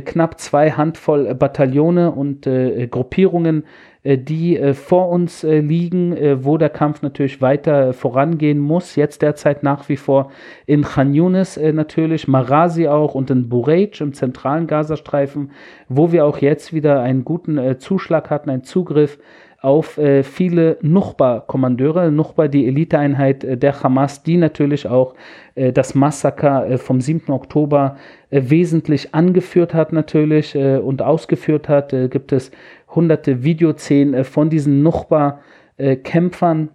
knapp 0.06 0.40
zwei 0.40 0.72
Handvoll 0.72 1.34
Bataillone 1.36 2.12
und 2.12 2.48
Gruppierungen, 2.92 3.64
äh, 4.08 4.18
die 4.18 4.58
äh, 4.58 4.74
vor 4.74 5.10
uns 5.10 5.44
äh, 5.44 5.60
liegen, 5.60 6.16
wo 6.44 6.58
der 6.58 6.70
Kampf 6.70 7.02
natürlich 7.02 7.42
weiter 7.42 7.94
vorangehen 7.94 8.60
muss. 8.60 8.96
Jetzt 8.96 9.22
derzeit 9.22 9.64
nach 9.64 9.90
wie 9.90 9.98
vor 9.98 10.32
in 10.66 10.84
Khan 10.84 11.14
Yunis 11.14 11.58
natürlich, 11.58 12.28
Marasi 12.28 12.88
auch 12.88 13.16
und 13.16 13.30
in 13.30 13.50
Burej 13.50 14.00
im 14.00 14.14
zentralen 14.14 14.68
Gazastreifen, 14.68 15.52
wo 15.90 16.12
wir 16.12 16.26
auch 16.26 16.38
jetzt 16.38 16.74
wieder 16.74 17.02
einen 17.02 17.26
guten 17.26 17.80
Zuschlag 17.80 18.30
hatten, 18.30 18.50
einen 18.50 18.64
Zugriff 18.64 19.20
auf 19.68 19.98
äh, 19.98 20.24
viele 20.24 20.78
Nuchba-Kommandeure, 20.82 22.10
Nuchba, 22.10 22.48
die 22.48 22.68
Eliteeinheit 22.68 23.44
äh, 23.44 23.58
der 23.58 23.84
Hamas, 23.84 24.24
die 24.24 24.38
natürlich 24.38 24.88
auch 24.88 25.14
äh, 25.56 25.74
das 25.74 25.94
Massaker 25.94 26.78
vom 26.78 27.02
7. 27.02 27.34
Oktober 27.34 27.98
wesentlich 28.30 29.14
angeführt 29.14 29.74
hat 29.74 29.92
natürlich 29.94 30.56
und 30.56 31.02
ausgeführt 31.02 31.70
hat. 31.70 31.90
gibt 32.10 32.32
es 32.32 32.52
hunderte 32.94 33.44
Videoszenen 33.44 34.14
äh, 34.14 34.24
von 34.24 34.50
diesen 34.50 34.84
Nuchba-Kämpfern. 34.84 36.70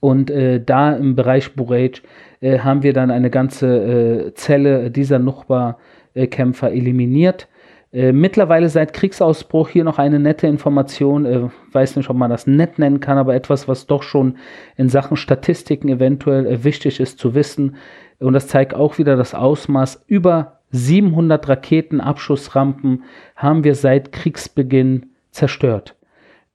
Und 0.00 0.30
äh, 0.30 0.60
da 0.60 0.94
im 0.96 1.14
Bereich 1.14 1.54
Burej 1.54 2.02
äh, 2.40 2.58
haben 2.58 2.82
wir 2.82 2.92
dann 2.92 3.10
eine 3.10 3.30
ganze 3.30 3.66
äh, 4.28 4.34
Zelle 4.34 4.90
dieser 4.90 5.18
Nuchba-Kämpfer 5.18 6.72
eliminiert. 6.72 7.48
Äh, 7.94 8.10
mittlerweile 8.10 8.68
seit 8.68 8.92
Kriegsausbruch 8.92 9.68
hier 9.68 9.84
noch 9.84 10.00
eine 10.00 10.18
nette 10.18 10.48
Information, 10.48 11.24
äh, 11.24 11.48
weiß 11.70 11.94
nicht, 11.94 12.10
ob 12.10 12.16
man 12.16 12.28
das 12.28 12.48
nett 12.48 12.80
nennen 12.80 12.98
kann, 12.98 13.18
aber 13.18 13.36
etwas, 13.36 13.68
was 13.68 13.86
doch 13.86 14.02
schon 14.02 14.36
in 14.76 14.88
Sachen 14.88 15.16
Statistiken 15.16 15.88
eventuell 15.88 16.44
äh, 16.44 16.64
wichtig 16.64 16.98
ist 16.98 17.20
zu 17.20 17.36
wissen. 17.36 17.76
Und 18.18 18.32
das 18.32 18.48
zeigt 18.48 18.74
auch 18.74 18.98
wieder 18.98 19.16
das 19.16 19.32
Ausmaß. 19.32 20.02
Über 20.08 20.58
700 20.72 21.48
Raketenabschussrampen 21.48 23.04
haben 23.36 23.62
wir 23.62 23.76
seit 23.76 24.10
Kriegsbeginn 24.10 25.10
zerstört. 25.30 25.94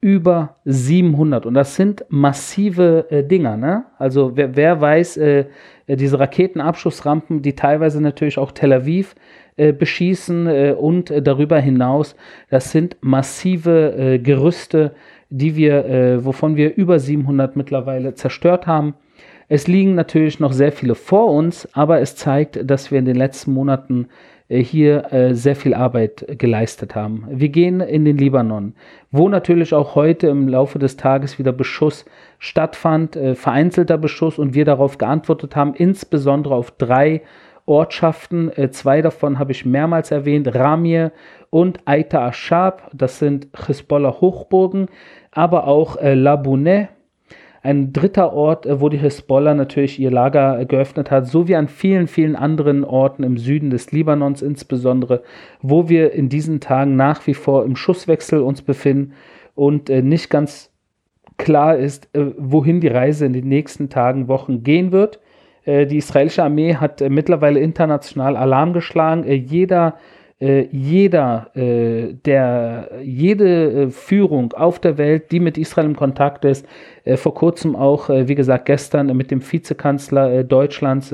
Über 0.01 0.57
700. 0.65 1.45
Und 1.45 1.53
das 1.53 1.77
sind 1.77 2.03
massive 2.09 3.09
äh, 3.11 3.23
Dinger. 3.23 3.55
Ne? 3.55 3.85
Also 3.97 4.35
wer, 4.35 4.57
wer 4.57 4.81
weiß, 4.81 5.15
äh, 5.15 5.45
diese 5.87 6.19
Raketenabschussrampen, 6.19 7.41
die 7.41 7.55
teilweise 7.55 8.01
natürlich 8.01 8.37
auch 8.37 8.51
Tel 8.51 8.73
Aviv 8.73 9.15
äh, 9.59 9.73
beschießen 9.73 10.47
äh, 10.47 10.75
und 10.77 11.11
äh, 11.11 11.21
darüber 11.21 11.59
hinaus, 11.59 12.15
das 12.49 12.71
sind 12.71 12.97
massive 13.01 14.19
Gerüste, 14.23 14.93
die 15.29 15.55
wir, 15.55 16.21
wovon 16.23 16.55
wir 16.55 16.75
über 16.75 16.97
700 16.97 17.55
mittlerweile 17.55 18.15
zerstört 18.15 18.65
haben. 18.65 18.95
Es 19.47 19.67
liegen 19.67 19.95
natürlich 19.95 20.39
noch 20.39 20.53
sehr 20.53 20.71
viele 20.71 20.95
vor 20.95 21.31
uns, 21.33 21.67
aber 21.73 22.01
es 22.01 22.15
zeigt, 22.15 22.59
dass 22.69 22.91
wir 22.91 22.99
in 22.99 23.05
den 23.05 23.15
letzten 23.15 23.53
Monaten 23.53 24.07
äh, 24.49 24.63
hier 24.63 25.13
äh, 25.13 25.33
sehr 25.33 25.55
viel 25.55 25.73
Arbeit 25.73 26.25
geleistet 26.37 26.95
haben. 26.95 27.25
Wir 27.29 27.49
gehen 27.49 27.79
in 27.79 28.03
den 28.03 28.17
Libanon, 28.17 28.73
wo 29.11 29.29
natürlich 29.29 29.73
auch 29.73 29.95
heute 29.95 30.27
im 30.27 30.47
Laufe 30.47 30.79
des 30.79 30.97
Tages 30.97 31.39
wieder 31.39 31.51
Beschuss 31.51 32.05
stattfand, 32.39 33.15
äh, 33.15 33.35
vereinzelter 33.35 33.97
Beschuss 33.97 34.37
und 34.37 34.53
wir 34.53 34.65
darauf 34.65 34.97
geantwortet 34.97 35.55
haben, 35.55 35.73
insbesondere 35.75 36.55
auf 36.55 36.71
drei 36.71 37.21
Ortschaften. 37.69 38.51
Äh, 38.55 38.71
zwei 38.71 39.01
davon 39.01 39.39
habe 39.39 39.51
ich 39.51 39.65
mehrmals 39.65 40.11
erwähnt, 40.11 40.53
Ramir 40.53 41.11
und 41.51 41.79
Aita 41.85 42.27
Ashab, 42.27 42.89
das 42.93 43.19
sind 43.19 43.47
Hisbollah-Hochburgen, 43.65 44.87
aber 45.31 45.67
auch 45.67 45.95
äh, 45.97 46.15
Labounet, 46.15 46.89
ein 47.61 47.93
dritter 47.93 48.33
Ort, 48.33 48.65
äh, 48.65 48.81
wo 48.81 48.89
die 48.89 48.97
Hisbollah 48.97 49.53
natürlich 49.53 49.99
ihr 49.99 50.11
Lager 50.11 50.65
geöffnet 50.65 51.11
hat, 51.11 51.27
so 51.27 51.47
wie 51.47 51.55
an 51.55 51.67
vielen, 51.67 52.07
vielen 52.07 52.35
anderen 52.35 52.83
Orten 52.83 53.23
im 53.23 53.37
Süden 53.37 53.69
des 53.69 53.91
Libanons 53.91 54.41
insbesondere, 54.41 55.21
wo 55.61 55.89
wir 55.89 56.13
in 56.13 56.27
diesen 56.27 56.59
Tagen 56.61 56.95
nach 56.95 57.27
wie 57.27 57.35
vor 57.35 57.65
im 57.65 57.75
Schusswechsel 57.75 58.41
uns 58.41 58.63
befinden 58.63 59.13
und 59.53 59.89
äh, 59.89 60.01
nicht 60.01 60.29
ganz 60.29 60.71
klar 61.37 61.77
ist, 61.77 62.09
wohin 62.13 62.81
die 62.81 62.89
Reise 62.89 63.25
in 63.25 63.31
den 63.31 63.47
nächsten 63.47 63.89
Tagen, 63.89 64.27
Wochen 64.27 64.61
gehen 64.61 64.91
wird. 64.91 65.21
Äh, 65.69 65.85
die 65.85 65.97
israelische 65.97 66.43
Armee 66.43 66.75
hat 66.75 66.99
äh, 67.01 67.09
mittlerweile 67.09 67.59
international 67.59 68.35
Alarm 68.35 68.73
geschlagen. 68.73 69.23
Äh, 69.23 69.35
jeder 69.35 69.97
jeder, 70.41 71.51
der, 71.53 72.91
jede 73.03 73.91
Führung 73.91 74.53
auf 74.53 74.79
der 74.79 74.97
Welt, 74.97 75.33
die 75.33 75.41
mit 75.41 75.57
Israel 75.57 75.87
im 75.87 75.97
Kontakt 75.97 76.45
ist, 76.45 76.65
vor 77.15 77.33
kurzem 77.33 77.75
auch, 77.75 78.07
wie 78.07 78.35
gesagt, 78.35 78.65
gestern 78.67 79.17
mit 79.17 79.31
dem 79.31 79.41
Vizekanzler 79.41 80.45
Deutschlands, 80.45 81.13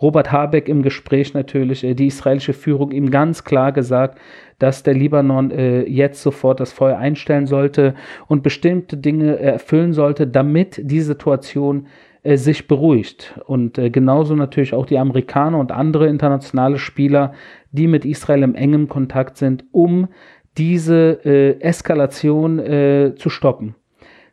Robert 0.00 0.30
Habeck 0.30 0.68
im 0.68 0.82
Gespräch 0.82 1.34
natürlich, 1.34 1.80
die 1.80 2.06
israelische 2.06 2.52
Führung 2.52 2.92
ihm 2.92 3.10
ganz 3.10 3.42
klar 3.42 3.72
gesagt, 3.72 4.20
dass 4.60 4.84
der 4.84 4.94
Libanon 4.94 5.50
jetzt 5.88 6.22
sofort 6.22 6.60
das 6.60 6.72
Feuer 6.72 6.98
einstellen 6.98 7.48
sollte 7.48 7.96
und 8.28 8.44
bestimmte 8.44 8.96
Dinge 8.96 9.40
erfüllen 9.40 9.92
sollte, 9.92 10.28
damit 10.28 10.80
die 10.84 11.00
Situation 11.00 11.86
äh, 11.86 12.11
sich 12.24 12.68
beruhigt. 12.68 13.40
Und 13.46 13.78
äh, 13.78 13.90
genauso 13.90 14.34
natürlich 14.34 14.74
auch 14.74 14.86
die 14.86 14.98
Amerikaner 14.98 15.58
und 15.58 15.72
andere 15.72 16.06
internationale 16.06 16.78
Spieler, 16.78 17.32
die 17.72 17.86
mit 17.88 18.04
Israel 18.04 18.42
im 18.42 18.54
engen 18.54 18.88
Kontakt 18.88 19.36
sind, 19.36 19.64
um 19.72 20.08
diese 20.56 21.20
äh, 21.24 21.60
Eskalation 21.60 22.58
äh, 22.58 23.14
zu 23.16 23.30
stoppen 23.30 23.74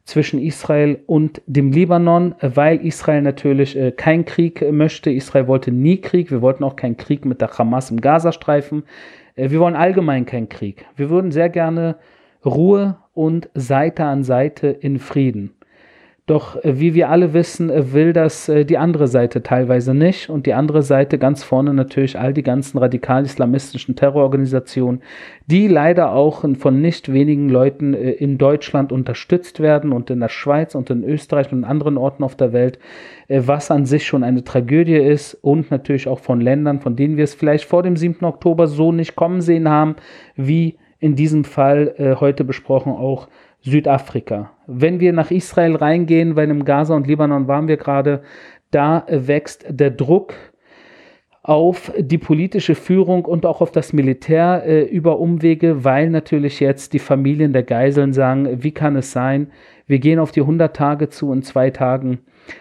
zwischen 0.09 0.41
Israel 0.41 1.03
und 1.05 1.41
dem 1.45 1.71
Libanon, 1.71 2.33
weil 2.41 2.83
Israel 2.83 3.21
natürlich 3.21 3.77
äh, 3.77 3.91
keinen 3.91 4.25
Krieg 4.25 4.71
möchte. 4.71 5.11
Israel 5.11 5.47
wollte 5.47 5.71
nie 5.71 6.01
Krieg. 6.01 6.31
Wir 6.31 6.41
wollten 6.41 6.63
auch 6.63 6.75
keinen 6.75 6.97
Krieg 6.97 7.25
mit 7.25 7.41
der 7.41 7.55
Hamas 7.55 7.91
im 7.91 8.01
Gazastreifen. 8.01 8.83
Äh, 9.35 9.51
wir 9.51 9.59
wollen 9.59 9.75
allgemein 9.75 10.25
keinen 10.25 10.49
Krieg. 10.49 10.85
Wir 10.95 11.09
würden 11.09 11.31
sehr 11.31 11.49
gerne 11.49 11.97
Ruhe 12.43 12.97
und 13.13 13.49
Seite 13.53 14.05
an 14.05 14.23
Seite 14.23 14.67
in 14.67 14.97
Frieden. 14.97 15.51
Doch 16.29 16.63
äh, 16.63 16.79
wie 16.79 16.93
wir 16.93 17.09
alle 17.09 17.33
wissen, 17.33 17.71
äh, 17.71 17.91
will 17.91 18.13
das 18.13 18.47
äh, 18.49 18.63
die 18.63 18.77
andere 18.77 19.07
Seite 19.07 19.41
teilweise 19.41 19.95
nicht. 19.95 20.29
Und 20.29 20.45
die 20.45 20.53
andere 20.53 20.83
Seite 20.83 21.17
ganz 21.17 21.43
vorne 21.43 21.73
natürlich 21.73 22.19
all 22.19 22.33
die 22.35 22.43
ganzen 22.43 22.77
radikal-islamistischen 22.77 23.95
Terrororganisationen, 23.95 25.01
die 25.47 25.67
leider 25.67 26.11
auch 26.11 26.45
von 26.59 26.81
nicht 26.81 27.11
wenigen 27.11 27.49
Leuten 27.49 27.95
in 27.95 28.37
Deutschland 28.37 28.91
unterstützt 28.91 29.59
werden 29.59 29.91
und 29.91 30.11
in 30.11 30.19
der 30.19 30.29
Schweiz 30.29 30.75
und 30.75 30.91
in 30.91 31.03
Österreich 31.03 31.51
und 31.51 31.63
anderen 31.63 31.97
Orten 31.97 32.23
auf 32.23 32.35
der 32.35 32.53
Welt, 32.53 32.77
was 33.27 33.71
an 33.71 33.85
sich 33.85 34.05
schon 34.05 34.23
eine 34.23 34.43
Tragödie 34.43 34.97
ist 34.97 35.33
und 35.33 35.71
natürlich 35.71 36.07
auch 36.07 36.19
von 36.19 36.41
Ländern, 36.41 36.79
von 36.79 36.95
denen 36.95 37.17
wir 37.17 37.23
es 37.23 37.33
vielleicht 37.33 37.65
vor 37.65 37.81
dem 37.81 37.95
7. 37.95 38.23
Oktober 38.23 38.67
so 38.67 38.91
nicht 38.91 39.15
kommen 39.15 39.41
sehen 39.41 39.67
haben, 39.67 39.95
wie 40.35 40.77
in 40.99 41.15
diesem 41.15 41.43
Fall 41.43 42.17
heute 42.19 42.43
besprochen 42.43 42.91
auch 42.91 43.27
Südafrika. 43.61 44.51
Wenn 44.67 44.99
wir 44.99 45.13
nach 45.13 45.31
Israel 45.31 45.75
reingehen, 45.75 46.35
weil 46.35 46.49
im 46.49 46.65
Gaza 46.65 46.95
und 46.95 47.07
Libanon 47.07 47.47
waren 47.47 47.67
wir 47.67 47.77
gerade, 47.77 48.21
da 48.71 49.05
wächst 49.09 49.65
der 49.67 49.91
Druck 49.91 50.33
auf 51.41 51.91
die 51.97 52.17
politische 52.17 52.75
Führung 52.75 53.25
und 53.25 53.45
auch 53.45 53.61
auf 53.61 53.71
das 53.71 53.93
Militär 53.93 54.63
äh, 54.65 54.83
über 54.83 55.19
Umwege, 55.19 55.83
weil 55.83 56.09
natürlich 56.09 56.59
jetzt 56.59 56.93
die 56.93 56.99
Familien 56.99 57.53
der 57.53 57.63
Geiseln 57.63 58.13
sagen, 58.13 58.61
wie 58.63 58.71
kann 58.71 58.95
es 58.95 59.11
sein, 59.11 59.47
wir 59.87 59.99
gehen 59.99 60.19
auf 60.19 60.31
die 60.31 60.41
100 60.41 60.75
Tage 60.75 61.09
zu 61.09 61.33
in 61.33 61.41
zwei 61.41 61.71
Tagen 61.71 62.19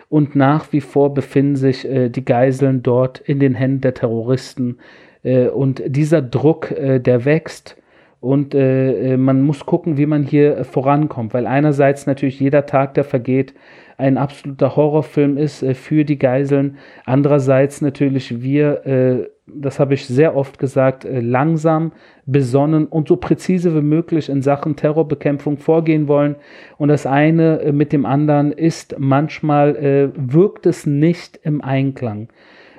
und 0.08 0.34
nach 0.34 0.72
wie 0.72 0.80
vor 0.80 1.12
befinden 1.12 1.56
sich 1.56 1.87
äh, 1.87 2.08
die 2.08 2.24
Geiseln 2.24 2.82
dort 2.82 3.18
in 3.18 3.40
den 3.40 3.54
Händen 3.54 3.82
der 3.82 3.94
Terroristen 3.94 4.78
äh, 5.22 5.48
und 5.48 5.82
dieser 5.84 6.22
Druck, 6.22 6.70
äh, 6.70 7.00
der 7.00 7.24
wächst 7.24 7.76
und 8.20 8.54
äh, 8.54 9.12
äh, 9.12 9.16
man 9.16 9.42
muss 9.42 9.64
gucken, 9.64 9.96
wie 9.96 10.07
man 10.07 10.24
hier 10.24 10.59
äh, 10.59 10.64
vorankommt, 10.64 11.35
weil 11.35 11.46
einerseits 11.46 12.07
natürlich 12.07 12.40
jeder 12.40 12.66
Tag, 12.66 12.94
der 12.94 13.04
vergeht, 13.04 13.54
ein 13.96 14.16
absoluter 14.16 14.76
Horrorfilm 14.76 15.37
ist 15.37 15.62
äh, 15.62 15.74
für 15.74 16.04
die 16.04 16.18
Geiseln. 16.18 16.78
Andererseits 17.04 17.81
natürlich 17.81 18.42
wir, 18.42 18.87
äh, 18.87 19.28
das 19.46 19.78
habe 19.78 19.94
ich 19.94 20.07
sehr 20.07 20.37
oft 20.37 20.59
gesagt, 20.59 21.04
äh, 21.04 21.20
langsam, 21.20 21.92
besonnen 22.26 22.87
und 22.87 23.09
so 23.09 23.16
präzise 23.16 23.74
wie 23.74 23.83
möglich 23.83 24.28
in 24.28 24.42
Sachen 24.42 24.74
Terrorbekämpfung 24.74 25.57
vorgehen 25.57 26.09
wollen. 26.09 26.37
Und 26.76 26.88
das 26.88 27.07
eine 27.07 27.72
mit 27.72 27.92
dem 27.92 28.04
anderen 28.04 28.52
ist 28.52 28.96
manchmal, 28.98 30.12
wirkt 30.14 30.66
es 30.66 30.85
nicht 30.85 31.40
im 31.42 31.62
Einklang. 31.62 32.28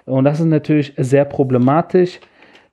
Und 0.06 0.26
das 0.26 0.40
ist 0.40 0.46
natürlich 0.46 0.94
sehr 0.98 1.26
problematisch. 1.26 2.20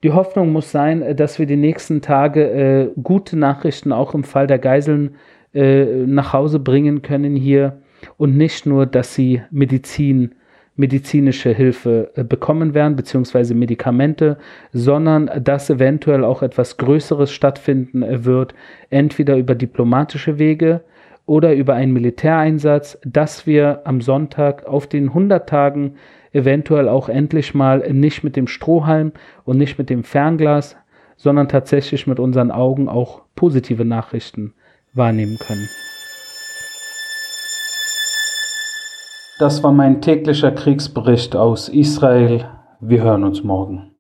Die 0.07 0.13
Hoffnung 0.13 0.53
muss 0.53 0.71
sein, 0.71 1.03
äh, 1.03 1.17
dass 1.17 1.41
wir 1.41 1.47
die 1.47 1.57
nächsten 1.57 2.01
Tage 2.01 2.49
äh, 2.49 2.91
gute 3.03 3.37
Nachrichten 3.37 3.91
auch 3.91 4.15
im 4.15 4.23
Fall 4.23 4.47
der 4.47 4.61
Geiseln 4.61 5.17
äh, 5.53 5.85
nach 6.07 6.33
Hause 6.33 6.61
bringen 6.61 7.03
können 7.03 7.35
hier 7.35 7.83
und 8.17 8.37
nicht 8.37 8.67
nur, 8.67 8.87
dass 8.87 9.17
sie 9.17 9.43
Medizin, 9.51 10.37
medizinische 10.77 11.51
Hilfe 11.51 12.13
äh, 12.15 12.23
bekommen 12.23 12.73
werden, 12.73 12.95
beziehungsweise 12.95 13.57
Medikamente, 13.57 14.39
sondern 14.73 15.29
dass 15.43 15.71
eventuell 15.71 16.23
auch 16.23 16.41
etwas 16.41 16.77
Größeres 16.77 17.33
stattfinden 17.33 18.05
äh, 18.05 18.25
wird, 18.25 18.55
entweder 18.91 19.37
über 19.37 19.57
diplomatische 19.57 20.39
Wege 20.39 20.83
oder 21.27 21.53
über 21.53 21.75
einen 21.75 21.93
Militäreinsatz, 21.93 22.97
dass 23.05 23.45
wir 23.45 23.81
am 23.83 24.01
Sonntag 24.01 24.67
auf 24.67 24.87
den 24.87 25.09
100 25.09 25.49
Tagen 25.49 25.97
eventuell 26.37 26.89
auch 26.89 27.09
endlich 27.09 27.55
mal 27.55 27.79
nicht 27.93 28.23
mit 28.23 28.37
dem 28.37 28.47
Strohhalm 28.47 29.13
und 29.45 29.59
nicht 29.59 29.79
mit 29.79 29.91
dem 29.91 30.05
Fernglas, 30.05 30.77
sondern 31.17 31.49
tatsächlich 31.49 32.07
mit 32.07 32.21
unseren 32.21 32.51
Augen 32.51 32.89
auch 32.89 33.23
positive 33.35 33.85
Nachrichten 33.85 34.53
wahrnehmen 34.93 35.39
können. 35.39 35.69
Das 39.39 39.63
war 39.63 39.73
mein 39.73 40.01
täglicher 40.01 40.51
Kriegsbericht 40.51 41.37
aus 41.37 41.69
Israel. 41.69 42.49
Wir 42.81 43.03
hören 43.03 43.25
uns 43.25 43.43
morgen. 43.43 43.91